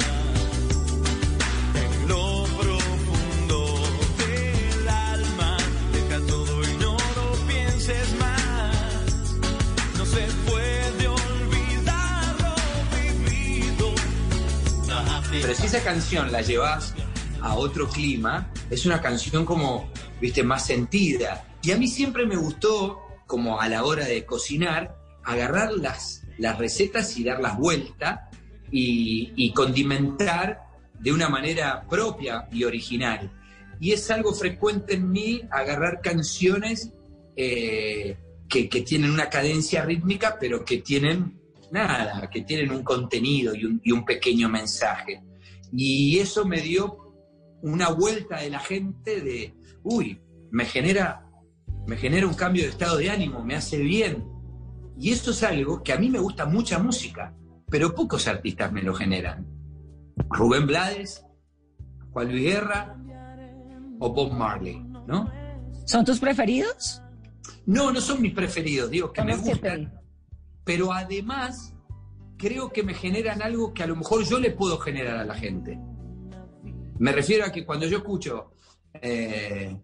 [1.74, 3.80] en lo profundo
[4.18, 5.56] del alma.
[5.92, 9.36] Deja todo y no lo pienses más.
[9.98, 12.54] No se puede olvidar lo
[12.96, 13.94] vivido.
[15.30, 16.94] Pero si esa canción la llevas
[17.42, 19.90] a otro clima, es una canción como,
[20.20, 21.44] viste, más sentida.
[21.62, 26.58] Y a mí siempre me gustó, como a la hora de cocinar, agarrar las, las
[26.58, 28.30] recetas y darlas vuelta
[28.70, 30.62] y, y condimentar
[30.98, 33.30] de una manera propia y original.
[33.80, 36.92] Y es algo frecuente en mí agarrar canciones
[37.34, 38.16] eh,
[38.48, 41.40] que, que tienen una cadencia rítmica, pero que tienen
[41.72, 45.22] nada, que tienen un contenido y un, y un pequeño mensaje.
[45.72, 47.01] Y eso me dio
[47.62, 51.26] una vuelta de la gente de, uy, me genera,
[51.86, 54.24] me genera un cambio de estado de ánimo, me hace bien.
[54.98, 57.34] Y esto es algo que a mí me gusta mucha música,
[57.70, 59.46] pero pocos artistas me lo generan.
[60.28, 61.24] Rubén Blades,
[62.12, 62.98] Juan Luis Guerra
[63.98, 65.30] o Bob Marley, ¿no?
[65.86, 67.00] ¿Son tus preferidos?
[67.64, 70.00] No, no son mis preferidos, digo que me que gustan,
[70.64, 71.74] pero además
[72.36, 75.34] creo que me generan algo que a lo mejor yo le puedo generar a la
[75.34, 75.78] gente.
[77.02, 78.52] Me refiero a que cuando yo escucho
[78.94, 79.76] eh,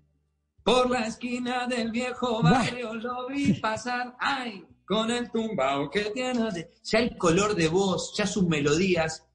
[0.62, 6.48] por la esquina del viejo barrio lo vi pasar, ay, con el tumbao que tiene,
[6.52, 6.70] de-".
[6.84, 9.26] ya el color de voz, ya sus melodías,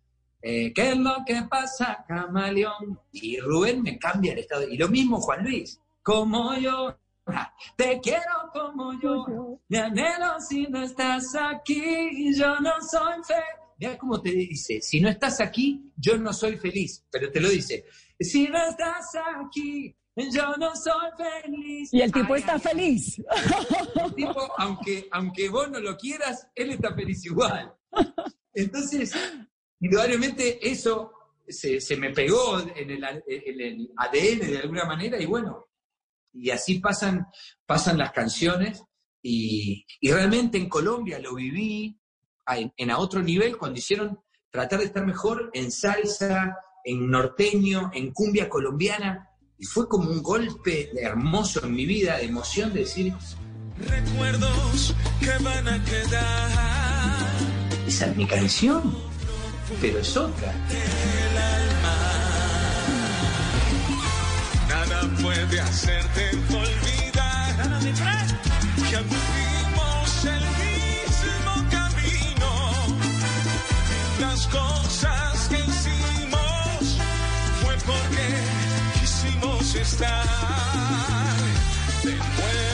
[0.41, 3.01] eh, ¿qué es lo que pasa, camaleón?
[3.11, 7.99] Y Rubén me cambia el estado, y lo mismo Juan Luis, como yo, ah, te
[7.99, 13.62] quiero como yo, me anhelo si no estás aquí, yo no soy feliz.
[13.83, 17.49] Mira cómo te dice, si no estás aquí, yo no soy feliz, pero te lo
[17.49, 17.83] dice,
[18.17, 19.07] si no estás
[19.45, 21.89] aquí, yo no soy feliz.
[21.93, 23.21] Y el tipo Ay, está ay, feliz.
[24.05, 27.73] el tipo, aunque, aunque vos no lo quieras, él está feliz igual.
[28.53, 29.11] Entonces,
[29.81, 31.11] indudablemente eso
[31.45, 35.67] se, se me pegó en el, en el ADN de alguna manera y bueno,
[36.31, 37.27] y así pasan,
[37.65, 38.81] pasan las canciones
[39.21, 41.99] y, y realmente en Colombia lo viví
[42.45, 44.19] a, en, a otro nivel cuando hicieron
[44.51, 49.29] tratar de estar mejor en salsa, en norteño, en cumbia colombiana.
[49.57, 53.13] Y fue como un golpe hermoso en mi vida, de emoción, de decir,
[53.79, 57.27] Recuerdos que van a quedar.
[57.87, 58.95] esa es mi canción,
[59.81, 60.53] pero es otra.
[64.69, 67.79] Nada puede hacerte olvidar
[68.89, 69.42] que
[74.33, 76.97] Las cosas que hicimos
[77.61, 78.27] fue porque
[78.99, 80.25] quisimos estar
[82.03, 82.72] de nuevo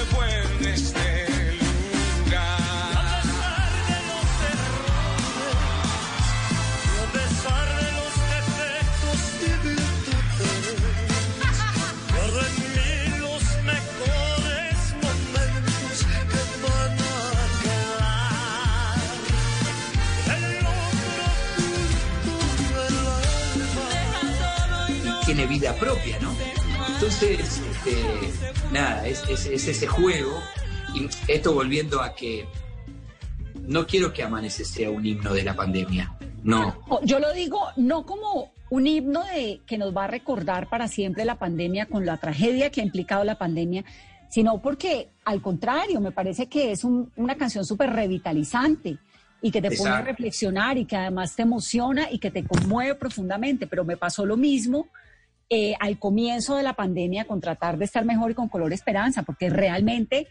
[25.60, 26.32] vida propia, ¿no?
[26.94, 27.40] Entonces,
[27.72, 27.96] este,
[28.72, 30.40] nada, es, es- es ese juego.
[30.94, 32.46] Y esto volviendo a que
[33.62, 36.16] no quiero que Amanece sea un himno de la pandemia.
[36.44, 36.76] No.
[37.04, 41.26] Yo lo digo no como un himno de que nos va a recordar para siempre
[41.26, 43.84] la pandemia con la tragedia que ha implicado la pandemia,
[44.30, 48.98] sino porque al contrario, me parece que es un- una canción súper revitalizante
[49.42, 52.96] y que te pone a reflexionar y que además te emociona y que te conmueve
[52.96, 53.68] profundamente.
[53.68, 54.88] Pero me pasó lo mismo
[55.50, 59.24] eh, al comienzo de la pandemia con tratar de estar mejor y con color esperanza,
[59.24, 60.28] porque realmente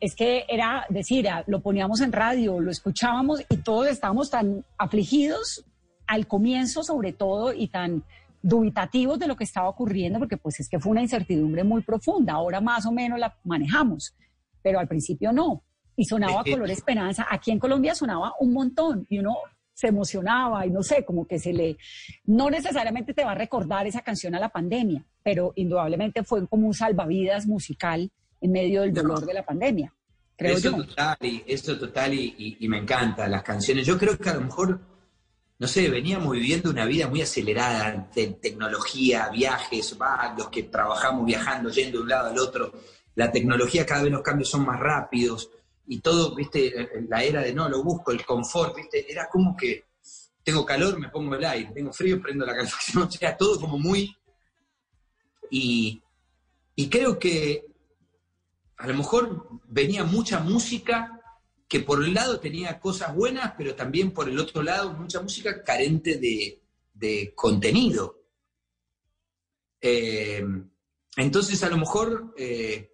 [0.00, 4.64] es que era decir, ah, lo poníamos en radio, lo escuchábamos y todos estábamos tan
[4.76, 5.64] afligidos
[6.06, 8.04] al comienzo sobre todo y tan
[8.42, 12.34] dubitativos de lo que estaba ocurriendo, porque pues es que fue una incertidumbre muy profunda.
[12.34, 14.14] Ahora más o menos la manejamos,
[14.62, 15.62] pero al principio no.
[15.96, 17.26] Y sonaba Color Esperanza.
[17.30, 19.36] Aquí en Colombia sonaba un montón y uno
[19.76, 21.76] se emocionaba y no sé, como que se le...
[22.24, 26.66] No necesariamente te va a recordar esa canción a la pandemia, pero indudablemente fue como
[26.66, 28.10] un salvavidas musical
[28.40, 29.92] en medio del dolor de la pandemia,
[30.34, 30.84] creo eso yo.
[30.86, 33.86] total, y, eso total y, y- y me encanta las canciones.
[33.86, 34.80] Yo creo que a lo mejor,
[35.58, 41.26] no sé, veníamos viviendo una vida muy acelerada de tecnología, viajes, va, los que trabajamos
[41.26, 42.72] viajando, yendo de un lado al otro.
[43.14, 45.50] La tecnología cada vez los cambios son más rápidos
[45.88, 49.84] y todo, viste, la era de no, lo busco, el confort, viste, era como que
[50.42, 53.78] tengo calor, me pongo el aire, tengo frío, prendo la calefacción, o sea, todo como
[53.78, 54.16] muy...
[55.50, 56.02] Y,
[56.74, 57.66] y creo que
[58.76, 61.20] a lo mejor venía mucha música
[61.68, 65.64] que por un lado tenía cosas buenas, pero también por el otro lado mucha música
[65.64, 66.60] carente de,
[66.94, 68.22] de contenido.
[69.80, 70.44] Eh,
[71.16, 72.92] entonces a lo mejor eh,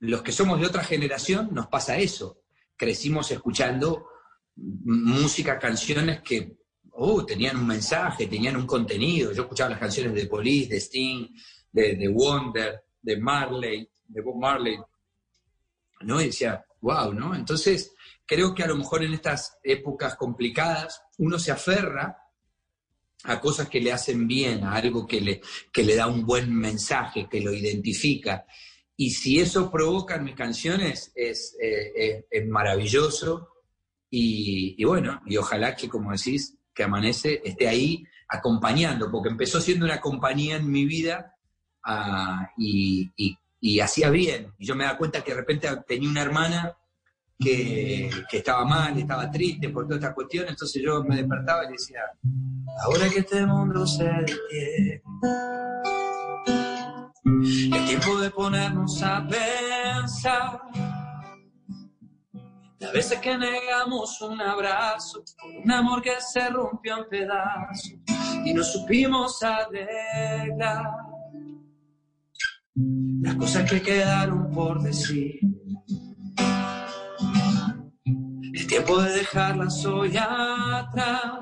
[0.00, 2.42] los que somos de otra generación nos pasa eso.
[2.76, 4.06] Crecimos escuchando
[4.56, 6.56] música, canciones que
[6.92, 9.32] oh, tenían un mensaje, tenían un contenido.
[9.32, 11.28] Yo escuchaba las canciones de Police, de Sting,
[11.72, 14.78] de, de Wonder, de Marley, de Bob Marley,
[16.00, 16.20] ¿no?
[16.20, 17.34] Y decía, wow, ¿no?
[17.34, 17.94] Entonces,
[18.26, 22.16] creo que a lo mejor en estas épocas complicadas uno se aferra
[23.24, 25.40] a cosas que le hacen bien, a algo que le,
[25.70, 28.46] que le da un buen mensaje, que lo identifica.
[29.00, 33.48] Y si eso provoca en mis canciones, es, eh, es- maravilloso.
[34.10, 39.86] Y, bueno, y ojalá que, como decís, que Amanece esté ahí acompañando, porque empezó siendo
[39.86, 41.34] una compañía en mi vida
[41.82, 43.10] ah, y,
[43.80, 44.52] hacía bien.
[44.58, 46.76] Y yo me daba cuenta que de repente tenía una hermana
[47.38, 52.02] que, estaba mal, estaba triste por toda esta cuestión, entonces yo me despertaba y decía,
[52.84, 55.02] ahora que este mundo se detiene,
[57.24, 60.60] es tiempo de ponernos a pensar.
[62.78, 65.22] Las veces que negamos un abrazo,
[65.62, 67.92] un amor que se rompió en pedazos
[68.44, 70.86] y no supimos arreglar.
[73.20, 75.40] Las cosas que quedaron por decir.
[78.54, 81.38] Es tiempo de dejarlas hoy atrás.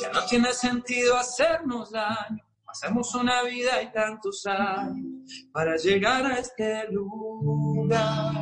[0.00, 2.47] Ya no tiene sentido hacernos daño.
[2.80, 8.32] Pasamos una vida y tantos años para llegar a este lugar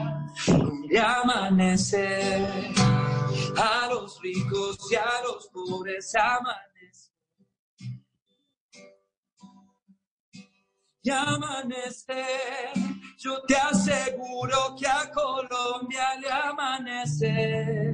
[0.46, 2.46] donde amanece.
[3.56, 7.12] A los ricos y a los pobres amanece.
[11.00, 12.26] Y amanece.
[13.16, 17.86] Yo te aseguro que a Colombia le amanece.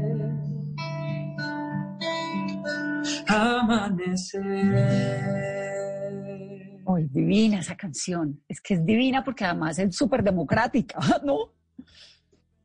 [6.95, 7.11] Amanece.
[7.14, 8.43] Ay, divina esa canción.
[8.49, 11.53] Es que es divina porque además es súper democrática, ¿no?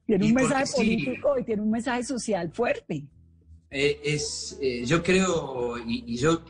[0.05, 0.75] Tiene un mensaje sí.
[0.75, 3.05] político y tiene un mensaje social fuerte.
[3.69, 6.41] Eh, es, eh, yo creo, y, y yo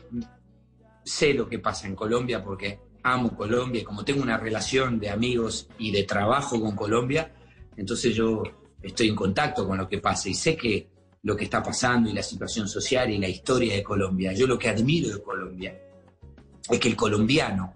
[1.02, 5.68] sé lo que pasa en Colombia porque amo Colombia como tengo una relación de amigos
[5.78, 7.32] y de trabajo con Colombia,
[7.76, 8.42] entonces yo
[8.82, 10.90] estoy en contacto con lo que pasa y sé que
[11.22, 14.32] lo que está pasando y la situación social y la historia de Colombia.
[14.32, 15.76] Yo lo que admiro de Colombia
[16.70, 17.74] es que el colombiano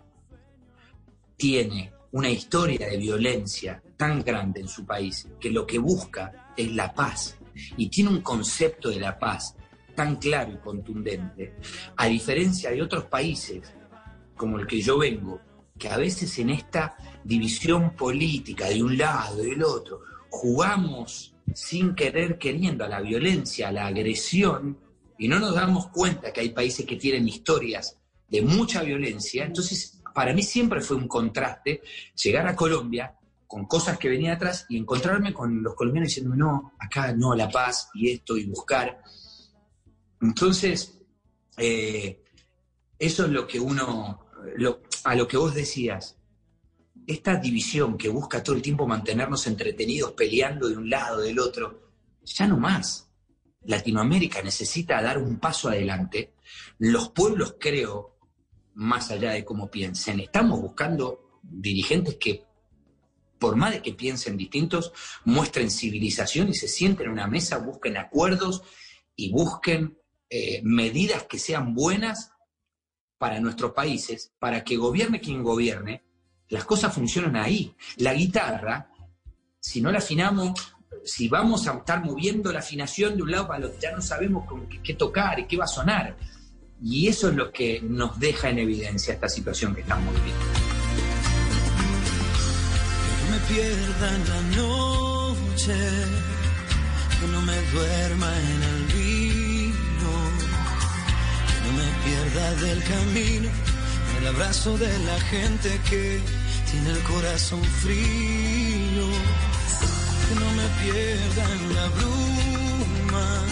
[1.36, 6.70] tiene una historia de violencia tan grande en su país que lo que busca es
[6.72, 7.38] la paz.
[7.76, 9.56] Y tiene un concepto de la paz
[9.94, 11.56] tan claro y contundente,
[11.96, 13.72] a diferencia de otros países
[14.36, 15.40] como el que yo vengo,
[15.78, 21.94] que a veces en esta división política de un lado y del otro, jugamos sin
[21.94, 24.78] querer queriendo a la violencia, a la agresión,
[25.18, 27.98] y no nos damos cuenta que hay países que tienen historias
[28.32, 29.44] de mucha violencia.
[29.44, 31.82] Entonces, para mí siempre fue un contraste
[32.20, 33.14] llegar a Colombia
[33.46, 37.50] con cosas que venía atrás y encontrarme con los colombianos diciendo, no, acá no, la
[37.50, 39.02] paz y esto y buscar.
[40.22, 40.98] Entonces,
[41.58, 42.24] eh,
[42.98, 44.26] eso es lo que uno,
[45.04, 46.16] a lo que vos decías,
[47.06, 51.90] esta división que busca todo el tiempo mantenernos entretenidos peleando de un lado, del otro,
[52.24, 53.10] ya no más.
[53.64, 56.32] Latinoamérica necesita dar un paso adelante.
[56.78, 58.11] Los pueblos, creo,
[58.74, 62.44] más allá de cómo piensen, estamos buscando dirigentes que,
[63.38, 64.92] por más de que piensen distintos,
[65.24, 68.62] muestren civilización y se sienten en una mesa, busquen acuerdos
[69.16, 69.98] y busquen
[70.30, 72.32] eh, medidas que sean buenas
[73.18, 76.02] para nuestros países, para que gobierne quien gobierne,
[76.48, 77.74] las cosas funcionan ahí.
[77.96, 78.90] La guitarra,
[79.60, 83.58] si no la afinamos, si vamos a estar moviendo la afinación de un lado para
[83.58, 86.16] el otro, ya no sabemos con qué, qué tocar y qué va a sonar.
[86.84, 90.44] Y eso es lo que nos deja en evidencia esta situación que estamos viviendo.
[93.06, 95.74] Que no me pierda en la noche,
[97.20, 100.12] que no me duerma en el vino,
[101.46, 106.20] que no me pierda del camino, en el abrazo de la gente que
[106.68, 109.06] tiene el corazón frío,
[110.28, 113.44] que no me pierda en la bruma,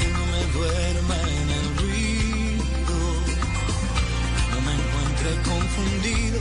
[0.00, 1.63] que no me duerma en el
[5.44, 6.38] confundido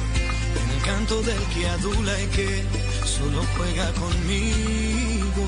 [0.62, 2.64] en el canto del que adula y que
[3.06, 5.45] solo juega conmigo.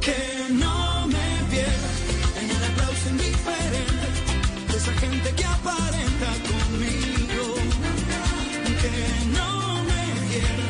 [0.00, 1.90] Que no me pierda
[2.40, 4.06] en el aplauso indiferente
[4.70, 7.44] de esa gente que aparenta conmigo.
[8.82, 8.94] Que
[9.38, 10.68] no me pierda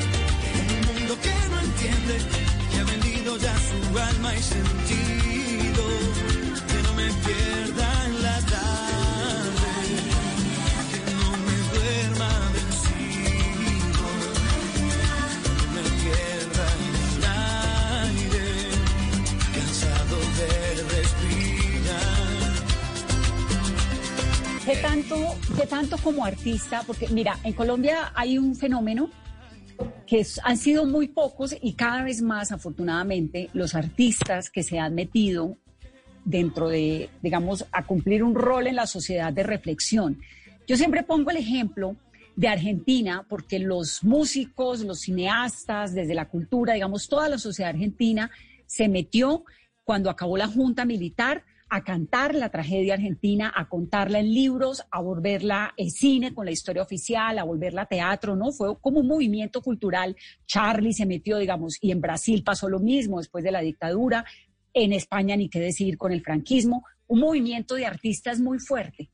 [0.59, 2.15] en un mundo que no entiende,
[2.71, 5.14] que ha vendido ya su alma y sentido.
[24.65, 25.17] ¿Qué tanto,
[25.61, 26.83] qué tanto como artista?
[26.87, 29.11] Porque mira, en Colombia hay un fenómeno
[30.07, 34.95] que han sido muy pocos y cada vez más, afortunadamente, los artistas que se han
[34.95, 35.59] metido
[36.25, 40.21] dentro de, digamos, a cumplir un rol en la sociedad de reflexión.
[40.67, 41.97] Yo siempre pongo el ejemplo
[42.35, 48.31] de Argentina, porque los músicos, los cineastas, desde la cultura, digamos, toda la sociedad argentina
[48.65, 49.45] se metió
[49.85, 55.01] cuando acabó la junta militar a cantar la tragedia argentina, a contarla en libros, a
[55.01, 58.53] volverla en cine con la historia oficial, a volverla teatro, ¿no?
[58.53, 60.17] Fue como un movimiento cultural.
[60.47, 64.25] Charlie se metió, digamos, y en Brasil pasó lo mismo después de la dictadura,
[64.73, 69.11] en España ni qué decir con el franquismo, un movimiento de artistas muy fuerte.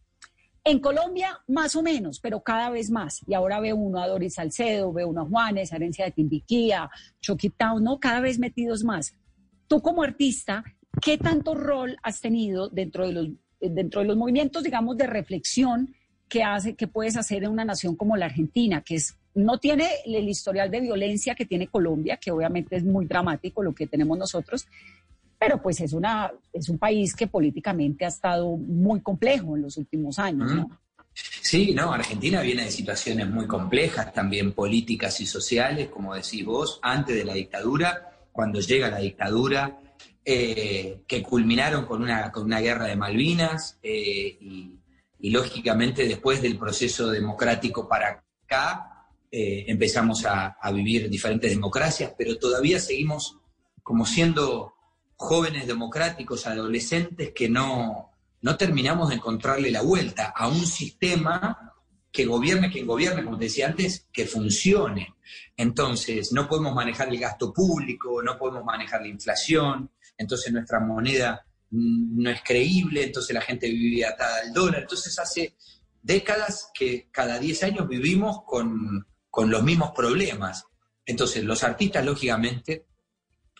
[0.62, 3.20] En Colombia, más o menos, pero cada vez más.
[3.26, 6.90] Y ahora veo uno a Doris Salcedo, veo uno a Juanes, Herencia de Timbiquía,
[7.56, 7.98] Town, ¿no?
[7.98, 9.16] Cada vez metidos más.
[9.66, 10.62] Tú como artista,
[11.02, 13.28] ¿qué tanto rol has tenido dentro de los,
[13.60, 15.94] dentro de los movimientos, digamos, de reflexión
[16.28, 19.88] que, hace, que puedes hacer en una nación como la Argentina, que es, no tiene
[20.04, 24.16] el historial de violencia que tiene Colombia, que obviamente es muy dramático lo que tenemos
[24.16, 24.66] nosotros,
[25.38, 29.76] pero pues es, una, es un país que políticamente ha estado muy complejo en los
[29.76, 30.80] últimos años, ¿no?
[31.12, 36.78] Sí, no, Argentina viene de situaciones muy complejas, también políticas y sociales, como decís vos,
[36.82, 39.78] antes de la dictadura, cuando llega la dictadura,
[40.24, 44.76] eh, que culminaron con una, con una guerra de Malvinas eh, y,
[45.22, 52.38] lógicamente después del proceso democrático para acá eh, empezamos a, a vivir diferentes democracias, pero
[52.38, 53.38] todavía seguimos
[53.82, 54.74] como siendo
[55.16, 61.74] jóvenes democráticos, adolescentes que no, no terminamos de encontrarle la vuelta a un sistema
[62.12, 65.14] que gobierne quien gobierne, como te decía antes, que funcione.
[65.56, 69.90] Entonces, no podemos manejar el gasto público, no podemos manejar la inflación,
[70.20, 74.82] entonces nuestra moneda no es creíble, entonces la gente vive atada al dólar.
[74.82, 75.54] Entonces, hace
[76.02, 80.66] décadas que cada 10 años vivimos con, con los mismos problemas.
[81.06, 82.84] Entonces, los artistas, lógicamente,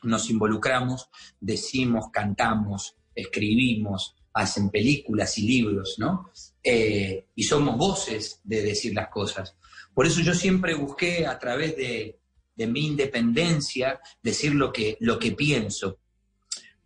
[0.03, 1.09] nos involucramos,
[1.41, 6.31] decimos, cantamos, escribimos, hacen películas y libros, ¿no?
[6.63, 9.57] Eh, y somos voces de decir las cosas.
[9.95, 12.19] Por eso yo siempre busqué a través de,
[12.55, 15.99] de mi independencia decir lo que, lo que pienso,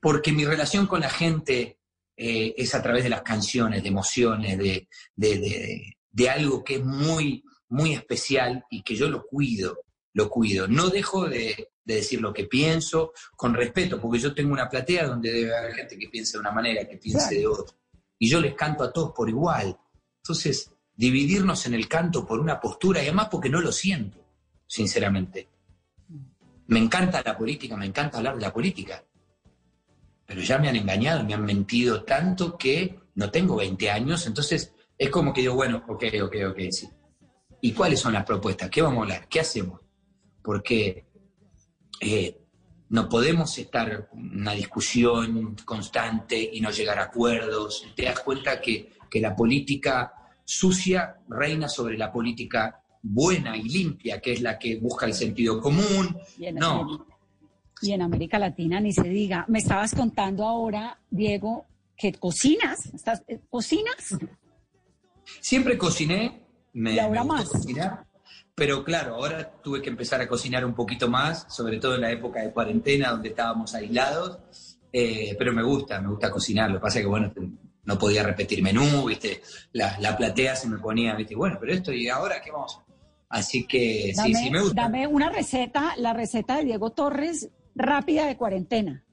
[0.05, 1.79] porque mi relación con la gente
[2.15, 4.87] eh, es a través de las canciones, de emociones, de,
[5.17, 9.79] de, de, de algo que es muy, muy especial y que yo lo cuido,
[10.13, 10.69] lo cuido.
[10.69, 15.07] No dejo de, de decir lo que pienso con respeto, porque yo tengo una platea
[15.07, 17.75] donde debe haber gente que piense de una manera, que piense de otra.
[18.19, 19.75] Y yo les canto a todos por igual.
[20.19, 24.23] Entonces, dividirnos en el canto por una postura, y además porque no lo siento,
[24.67, 25.49] sinceramente.
[26.67, 29.03] Me encanta la política, me encanta hablar de la política.
[30.27, 34.73] Pero ya me han engañado, me han mentido tanto que no tengo 20 años, entonces
[34.97, 36.89] es como que digo, bueno, ok, ok, ok, sí.
[37.61, 38.71] ¿Y cuáles son las propuestas?
[38.71, 39.29] ¿Qué vamos a hablar?
[39.29, 39.81] ¿Qué hacemos?
[40.43, 41.07] Porque
[42.01, 42.39] eh,
[42.91, 47.87] no podemos estar en una discusión constante y no llegar a acuerdos.
[47.97, 50.13] Te das cuenta que, que la política
[50.45, 55.61] sucia reina sobre la política buena y limpia, que es la que busca el sentido
[55.61, 56.17] común.
[56.55, 57.07] No,
[57.85, 59.45] y en América Latina ni se diga.
[59.49, 61.67] Me estabas contando ahora, Diego,
[61.97, 62.87] que cocinas.
[62.95, 64.17] ¿Estás, eh, ¿Cocinas?
[65.41, 67.49] siempre cociné, me, Y ahora me más.
[67.49, 68.05] cocinar,
[68.55, 72.11] pero claro, ahora tuve que empezar a cocinar un poquito más, sobre todo en la
[72.11, 74.39] época de cuarentena donde estábamos aislados,
[74.93, 77.33] eh, pero me gusta, me gusta cocinar, lo que pasa es que bueno,
[77.85, 79.43] no podía repetir menú, ¿viste?
[79.73, 81.35] La, la platea se me ponía, ¿viste?
[81.35, 82.81] Bueno, pero esto y ahora, ¿qué vamos?
[83.29, 84.83] Así que sí, sí me gusta.
[84.83, 89.05] dame una receta, la receta de Diego Torres rápida de cuarentena.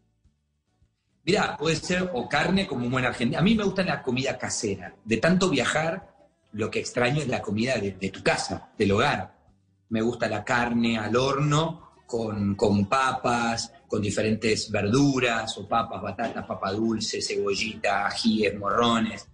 [1.23, 3.39] Mira, puede ser o carne como un buen argentino.
[3.39, 4.95] A mí me gusta la comida casera.
[5.05, 6.15] De tanto viajar,
[6.53, 9.37] lo que extraño es la comida de, tu casa, del hogar.
[9.89, 16.45] Me gusta la carne al horno con, con papas, con diferentes verduras, o papas, batatas,
[16.45, 19.27] papa dulce, cebollita, ajíes, morrones.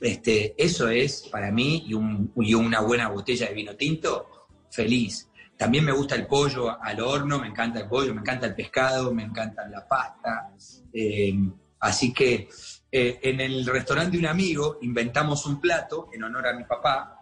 [0.00, 5.28] Este, eso es para mí y, un- y una buena botella de vino tinto, feliz.
[5.62, 9.14] También me gusta el pollo al horno, me encanta el pollo, me encanta el pescado,
[9.14, 10.52] me encanta la pasta.
[10.92, 11.38] Eh,
[11.78, 12.48] así que
[12.90, 17.20] eh, en el restaurante de un amigo inventamos un plato en honor a mi papá,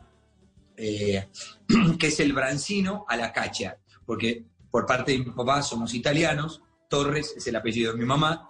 [0.75, 1.29] eh,
[1.99, 3.77] que es el brancino a la cacha,
[4.07, 8.49] porque por parte de mi papá somos italianos, Torres es el apellido de mi mamá,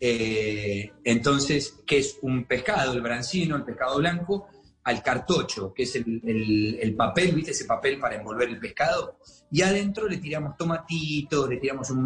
[0.00, 4.48] entonces, que es un pescado, el brancino, el pescado blanco,
[4.90, 7.52] al cartocho, que es el, el- el papel, ¿viste?
[7.52, 9.16] Ese papel para envolver el pescado.
[9.50, 11.98] Y adentro le tiramos tomatitos, le tiramos un,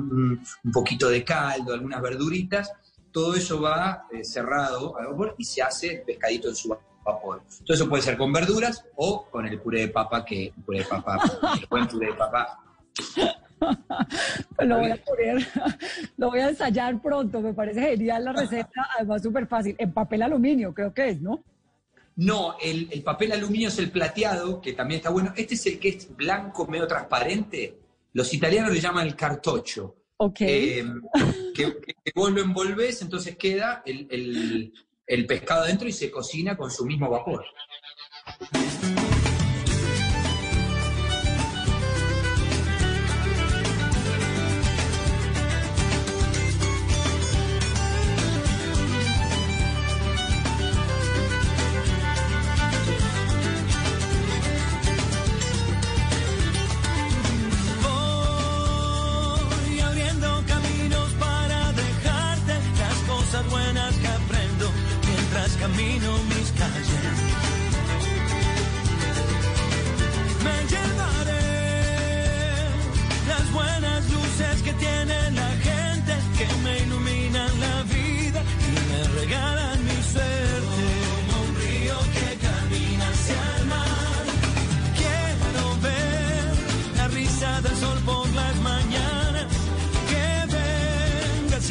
[0.65, 2.73] un- poquito de caldo, algunas verduritas.
[3.11, 6.69] Todo eso va eh, cerrado al vapor y se hace el pescadito en su
[7.05, 7.43] vapor.
[7.65, 10.85] Todo eso puede ser con verduras o con el puré de papa, que puré de
[10.87, 11.19] papa,
[11.61, 12.59] el buen puré de papa
[14.59, 15.47] Lo voy a poner,
[16.17, 20.23] lo voy a ensayar pronto, me parece genial la receta, además súper fácil, en papel
[20.23, 21.43] aluminio creo que es, ¿no?
[22.17, 25.33] No, el, el papel aluminio es el plateado, que también está bueno.
[25.37, 27.79] Este es el que es blanco, medio transparente.
[28.13, 29.97] Los italianos le llaman el cartocho.
[30.19, 30.41] Ok.
[30.43, 30.85] Eh,
[31.55, 34.73] que, que- vos lo envolvés, entonces queda el, el-
[35.07, 37.45] el pescado adentro y se cocina con su mismo vapor.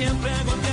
[0.04, 0.73] Siempre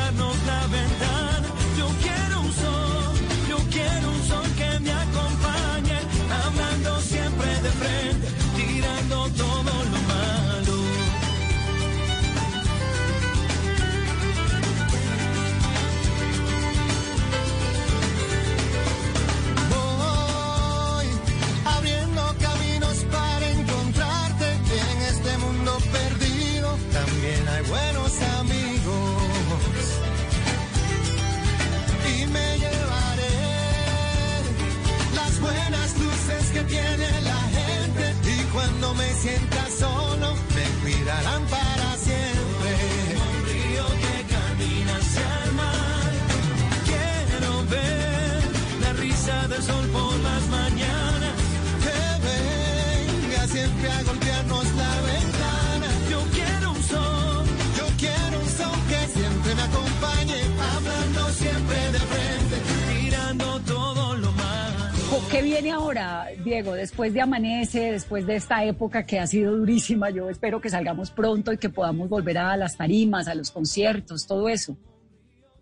[65.40, 66.74] ¿Qué viene ahora, Diego?
[66.74, 71.10] Después de Amanece, después de esta época que ha sido durísima, yo espero que salgamos
[71.10, 74.76] pronto y que podamos volver a las tarimas, a los conciertos, todo eso.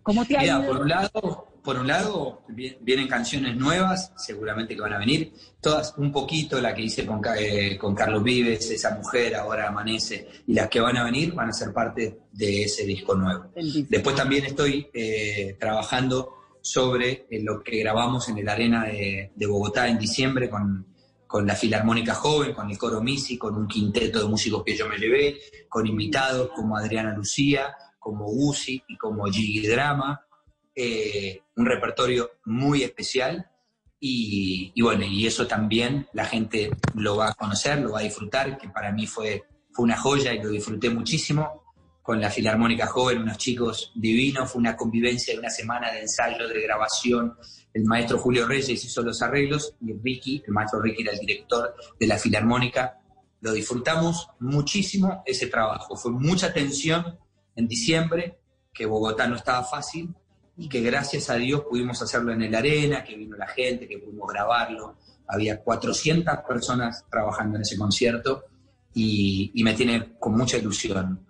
[0.03, 0.67] ¿Cómo te ha Mira, ido?
[0.67, 5.31] por un lado, por un lado vi- vienen canciones nuevas, seguramente que van a venir,
[5.61, 10.27] todas un poquito, la que hice con, eh, con Carlos Vives, esa mujer ahora amanece,
[10.45, 13.45] y las que van a venir van a ser parte de ese disco nuevo.
[13.87, 16.33] Después también estoy eh, trabajando
[16.69, 20.85] sobre eh, lo que grabamos en el Arena de, Bogotá en diciembre con,
[21.25, 24.87] con la Filarmónica Joven, con el Coro Misi, con un quinteto de músicos que yo
[24.87, 30.21] me llevé, con invitados como Adriana Lucía, como Uzi y como Gigi Drama,
[30.75, 33.49] eh, un repertorio muy especial.
[33.99, 38.03] Y, y bueno, y eso también la gente lo va a conocer, lo va a
[38.03, 41.68] disfrutar, que para mí fue, fue una joya y lo disfruté muchísimo
[42.09, 46.47] con la Filarmónica Joven, unos chicos divinos, fue una convivencia de una semana de ensayo,
[46.47, 47.37] de grabación.
[47.71, 51.75] El maestro Julio Reyes hizo los arreglos y Ricky, el maestro Ricky era el director
[51.99, 52.97] de la Filarmónica.
[53.41, 55.95] Lo disfrutamos muchísimo ese trabajo.
[55.95, 57.15] Fue mucha tensión
[57.55, 58.39] en diciembre,
[58.73, 60.09] que Bogotá no estaba fácil,
[60.57, 63.99] y que gracias a Dios pudimos hacerlo en el arena, que vino la gente, que
[63.99, 64.97] pudimos grabarlo.
[65.27, 68.45] Había 400 personas trabajando en ese concierto
[68.95, 71.27] y, y me tiene con mucha ilusión.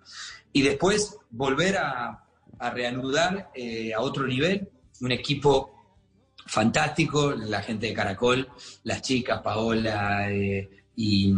[0.52, 2.24] Y después volver a,
[2.58, 4.68] a reanudar eh, a otro nivel,
[5.00, 5.74] un equipo
[6.46, 8.48] fantástico, la gente de Caracol,
[8.84, 11.34] las chicas, Paola eh, y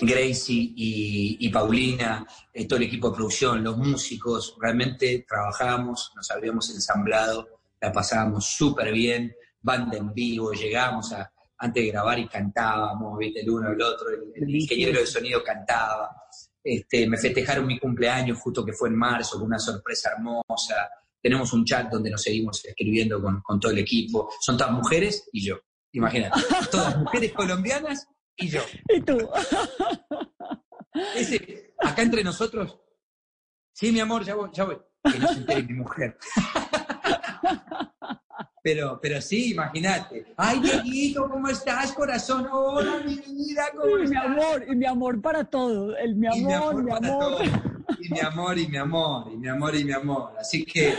[0.00, 6.30] Gracie y, y Paulina, eh, todo el equipo de producción, los músicos, realmente trabajamos, nos
[6.30, 12.28] habíamos ensamblado, la pasábamos súper bien, banda en vivo, llegamos a, antes de grabar y
[12.28, 13.40] cantábamos, ¿viste?
[13.40, 16.16] el uno, el otro, el, el ingeniero de sonido cantaba.
[16.62, 20.90] Este, me festejaron mi cumpleaños justo que fue en marzo, con una sorpresa hermosa.
[21.22, 24.30] Tenemos un chat donde nos seguimos escribiendo con, con todo el equipo.
[24.40, 25.58] Son todas mujeres y yo.
[25.92, 26.40] Imagínate,
[26.70, 28.06] todas mujeres colombianas
[28.36, 28.62] y yo.
[28.88, 29.18] Y tú.
[31.14, 32.78] Ese, acá entre nosotros,
[33.72, 34.78] sí, mi amor, ya voy, ya voy.
[35.10, 36.18] Que no se entere mi mujer.
[38.62, 40.34] Pero, pero sí, imagínate.
[40.36, 42.46] Ay, Dieguito, ¿cómo estás, corazón?
[42.52, 44.24] Hola, mi vida, ¿cómo mi estás?
[44.26, 45.96] amor, y mi amor para todo.
[45.96, 47.42] El mi Y mi amor, mi para amor.
[47.98, 50.32] Y mi amor, y mi amor, y mi amor, y mi amor.
[50.38, 50.94] Así que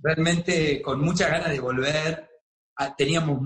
[0.00, 2.28] realmente con muchas ganas de volver.
[2.76, 3.40] Ah, Teníamos,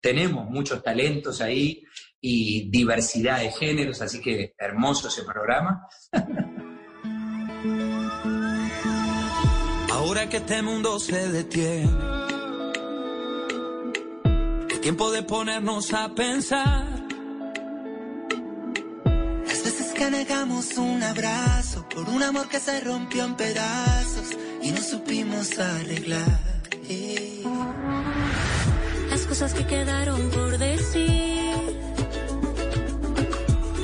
[0.00, 1.82] tenemos muchos talentos ahí
[2.20, 5.86] y diversidad de géneros, así que hermoso ese programa.
[9.92, 11.90] Ahora que este mundo se detiene,
[14.80, 16.86] tiempo de ponernos a pensar.
[19.46, 24.70] Las veces que negamos un abrazo por un amor que se rompió en pedazos y
[24.70, 26.40] no supimos arreglar.
[26.88, 27.42] Eh.
[29.10, 31.50] Las cosas que quedaron por decir.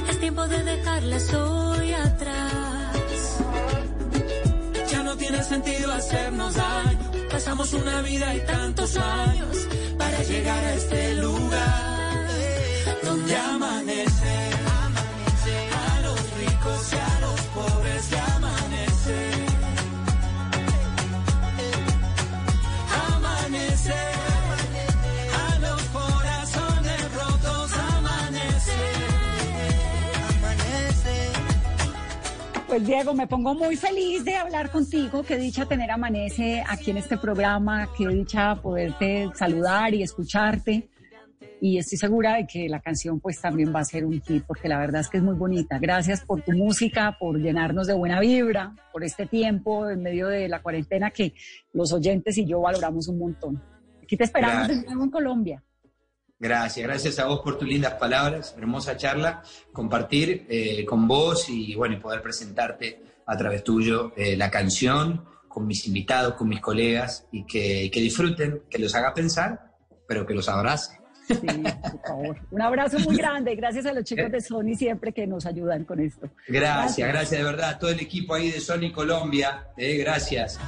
[0.08, 3.38] Es tiempo de dejarlas hoy atrás.
[4.90, 6.95] Ya no tiene sentido hacernos daño.
[7.36, 9.68] Pasamos una vida y tantos años
[9.98, 12.28] para llegar a este lugar
[13.04, 14.50] donde amanece.
[15.70, 17.15] A los ricos y a
[32.76, 35.22] Pues Diego, me pongo muy feliz de hablar contigo.
[35.22, 37.88] Qué dicha tener Amanece aquí en este programa.
[37.96, 40.90] Qué dicha poderte saludar y escucharte.
[41.58, 44.68] Y estoy segura de que la canción pues también va a ser un hit porque
[44.68, 45.78] la verdad es que es muy bonita.
[45.78, 50.46] Gracias por tu música, por llenarnos de buena vibra, por este tiempo en medio de
[50.46, 51.32] la cuarentena que
[51.72, 53.62] los oyentes y yo valoramos un montón.
[54.02, 55.64] Aquí te esperamos de nuevo en Colombia.
[56.38, 61.74] Gracias, gracias a vos por tus lindas palabras, hermosa charla, compartir eh, con vos y
[61.74, 66.60] bueno, y poder presentarte a través tuyo eh, la canción con mis invitados, con mis
[66.60, 69.72] colegas y que, que disfruten, que los haga pensar,
[70.06, 70.98] pero que los abrace.
[71.26, 72.36] Sí, por favor.
[72.50, 73.54] Un abrazo muy grande.
[73.56, 76.30] Gracias a los chicos de Sony siempre que nos ayudan con esto.
[76.46, 80.58] Gracias, gracias, de verdad a todo el equipo ahí de Sony Colombia, eh, gracias.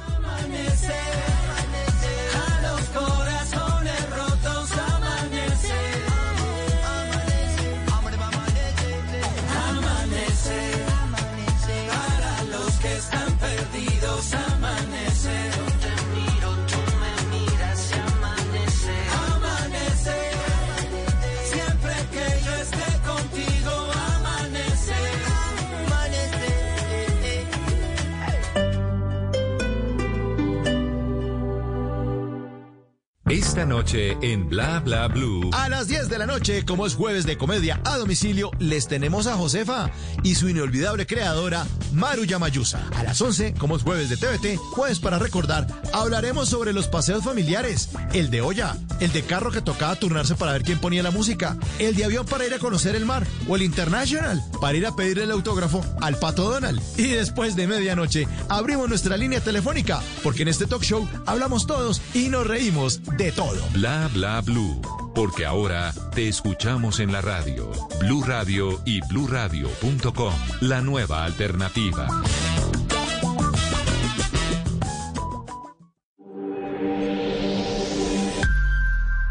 [33.29, 35.51] Esta noche en Bla Bla Blue.
[35.53, 39.27] A las 10 de la noche, como es jueves de comedia a domicilio, les tenemos
[39.27, 39.91] a Josefa
[40.23, 42.83] y su inolvidable creadora, Maru Yamayusa.
[42.97, 47.23] A las 11, como es jueves de TVT, jueves para recordar, hablaremos sobre los paseos
[47.23, 51.11] familiares, el de olla, el de carro que tocaba turnarse para ver quién ponía la
[51.11, 54.87] música, el de avión para ir a conocer el mar o el international para ir
[54.87, 56.81] a pedirle el autógrafo al pato Donald.
[56.97, 62.01] Y después de medianoche, abrimos nuestra línea telefónica, porque en este talk show hablamos todos
[62.15, 63.59] y nos reímos de todo.
[63.73, 64.81] Bla Bla Blue.
[65.13, 67.69] Porque ahora te escuchamos en la radio.
[67.99, 70.33] Blue Radio y bluradio.com.
[70.61, 72.07] La nueva alternativa.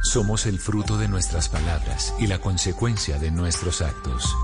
[0.02, 4.36] Somos el fruto de nuestras palabras y la consecuencia de nuestros actos.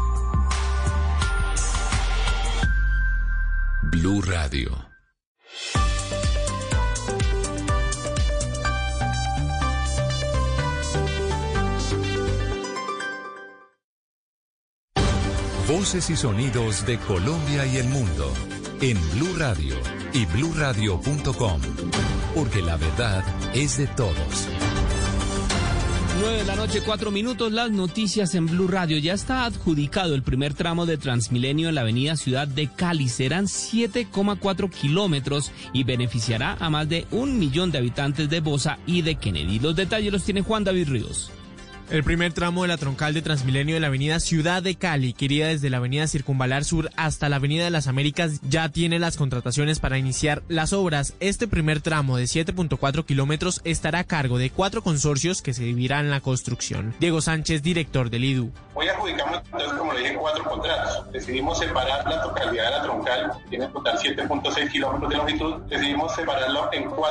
[3.83, 4.94] Blue Radio.
[15.85, 18.33] Voces y sonidos de Colombia y el mundo
[18.81, 19.77] en Blue Radio
[20.15, 21.61] y bluradio.com,
[22.35, 23.23] porque la verdad
[23.53, 24.49] es de todos.
[26.21, 28.97] 9 de la noche, 4 minutos, las noticias en Blue Radio.
[28.97, 33.11] Ya está adjudicado el primer tramo de Transmilenio en la avenida Ciudad de Cali.
[33.11, 39.03] Serán 7,4 kilómetros y beneficiará a más de un millón de habitantes de Bosa y
[39.03, 39.59] de Kennedy.
[39.59, 41.31] Los detalles los tiene Juan David Ríos.
[41.91, 45.27] El primer tramo de la troncal de Transmilenio de la avenida Ciudad de Cali, que
[45.27, 49.19] iría desde la avenida Circunvalar Sur hasta la avenida de las Américas, ya tiene las
[49.19, 51.15] contrataciones para iniciar las obras.
[51.21, 56.11] Este primer tramo de 7.4 kilómetros estará a cargo de cuatro consorcios que se dividirán
[56.11, 56.95] la construcción.
[57.01, 58.51] Diego Sánchez, director del IDU.
[58.73, 61.13] Hoy adjudicamos, entonces, como le dije, cuatro contratos.
[61.13, 65.55] Decidimos separar la totalidad de la troncal, tiene en total 7.6 kilómetros de longitud.
[65.69, 67.05] Decidimos separarlo en cuatro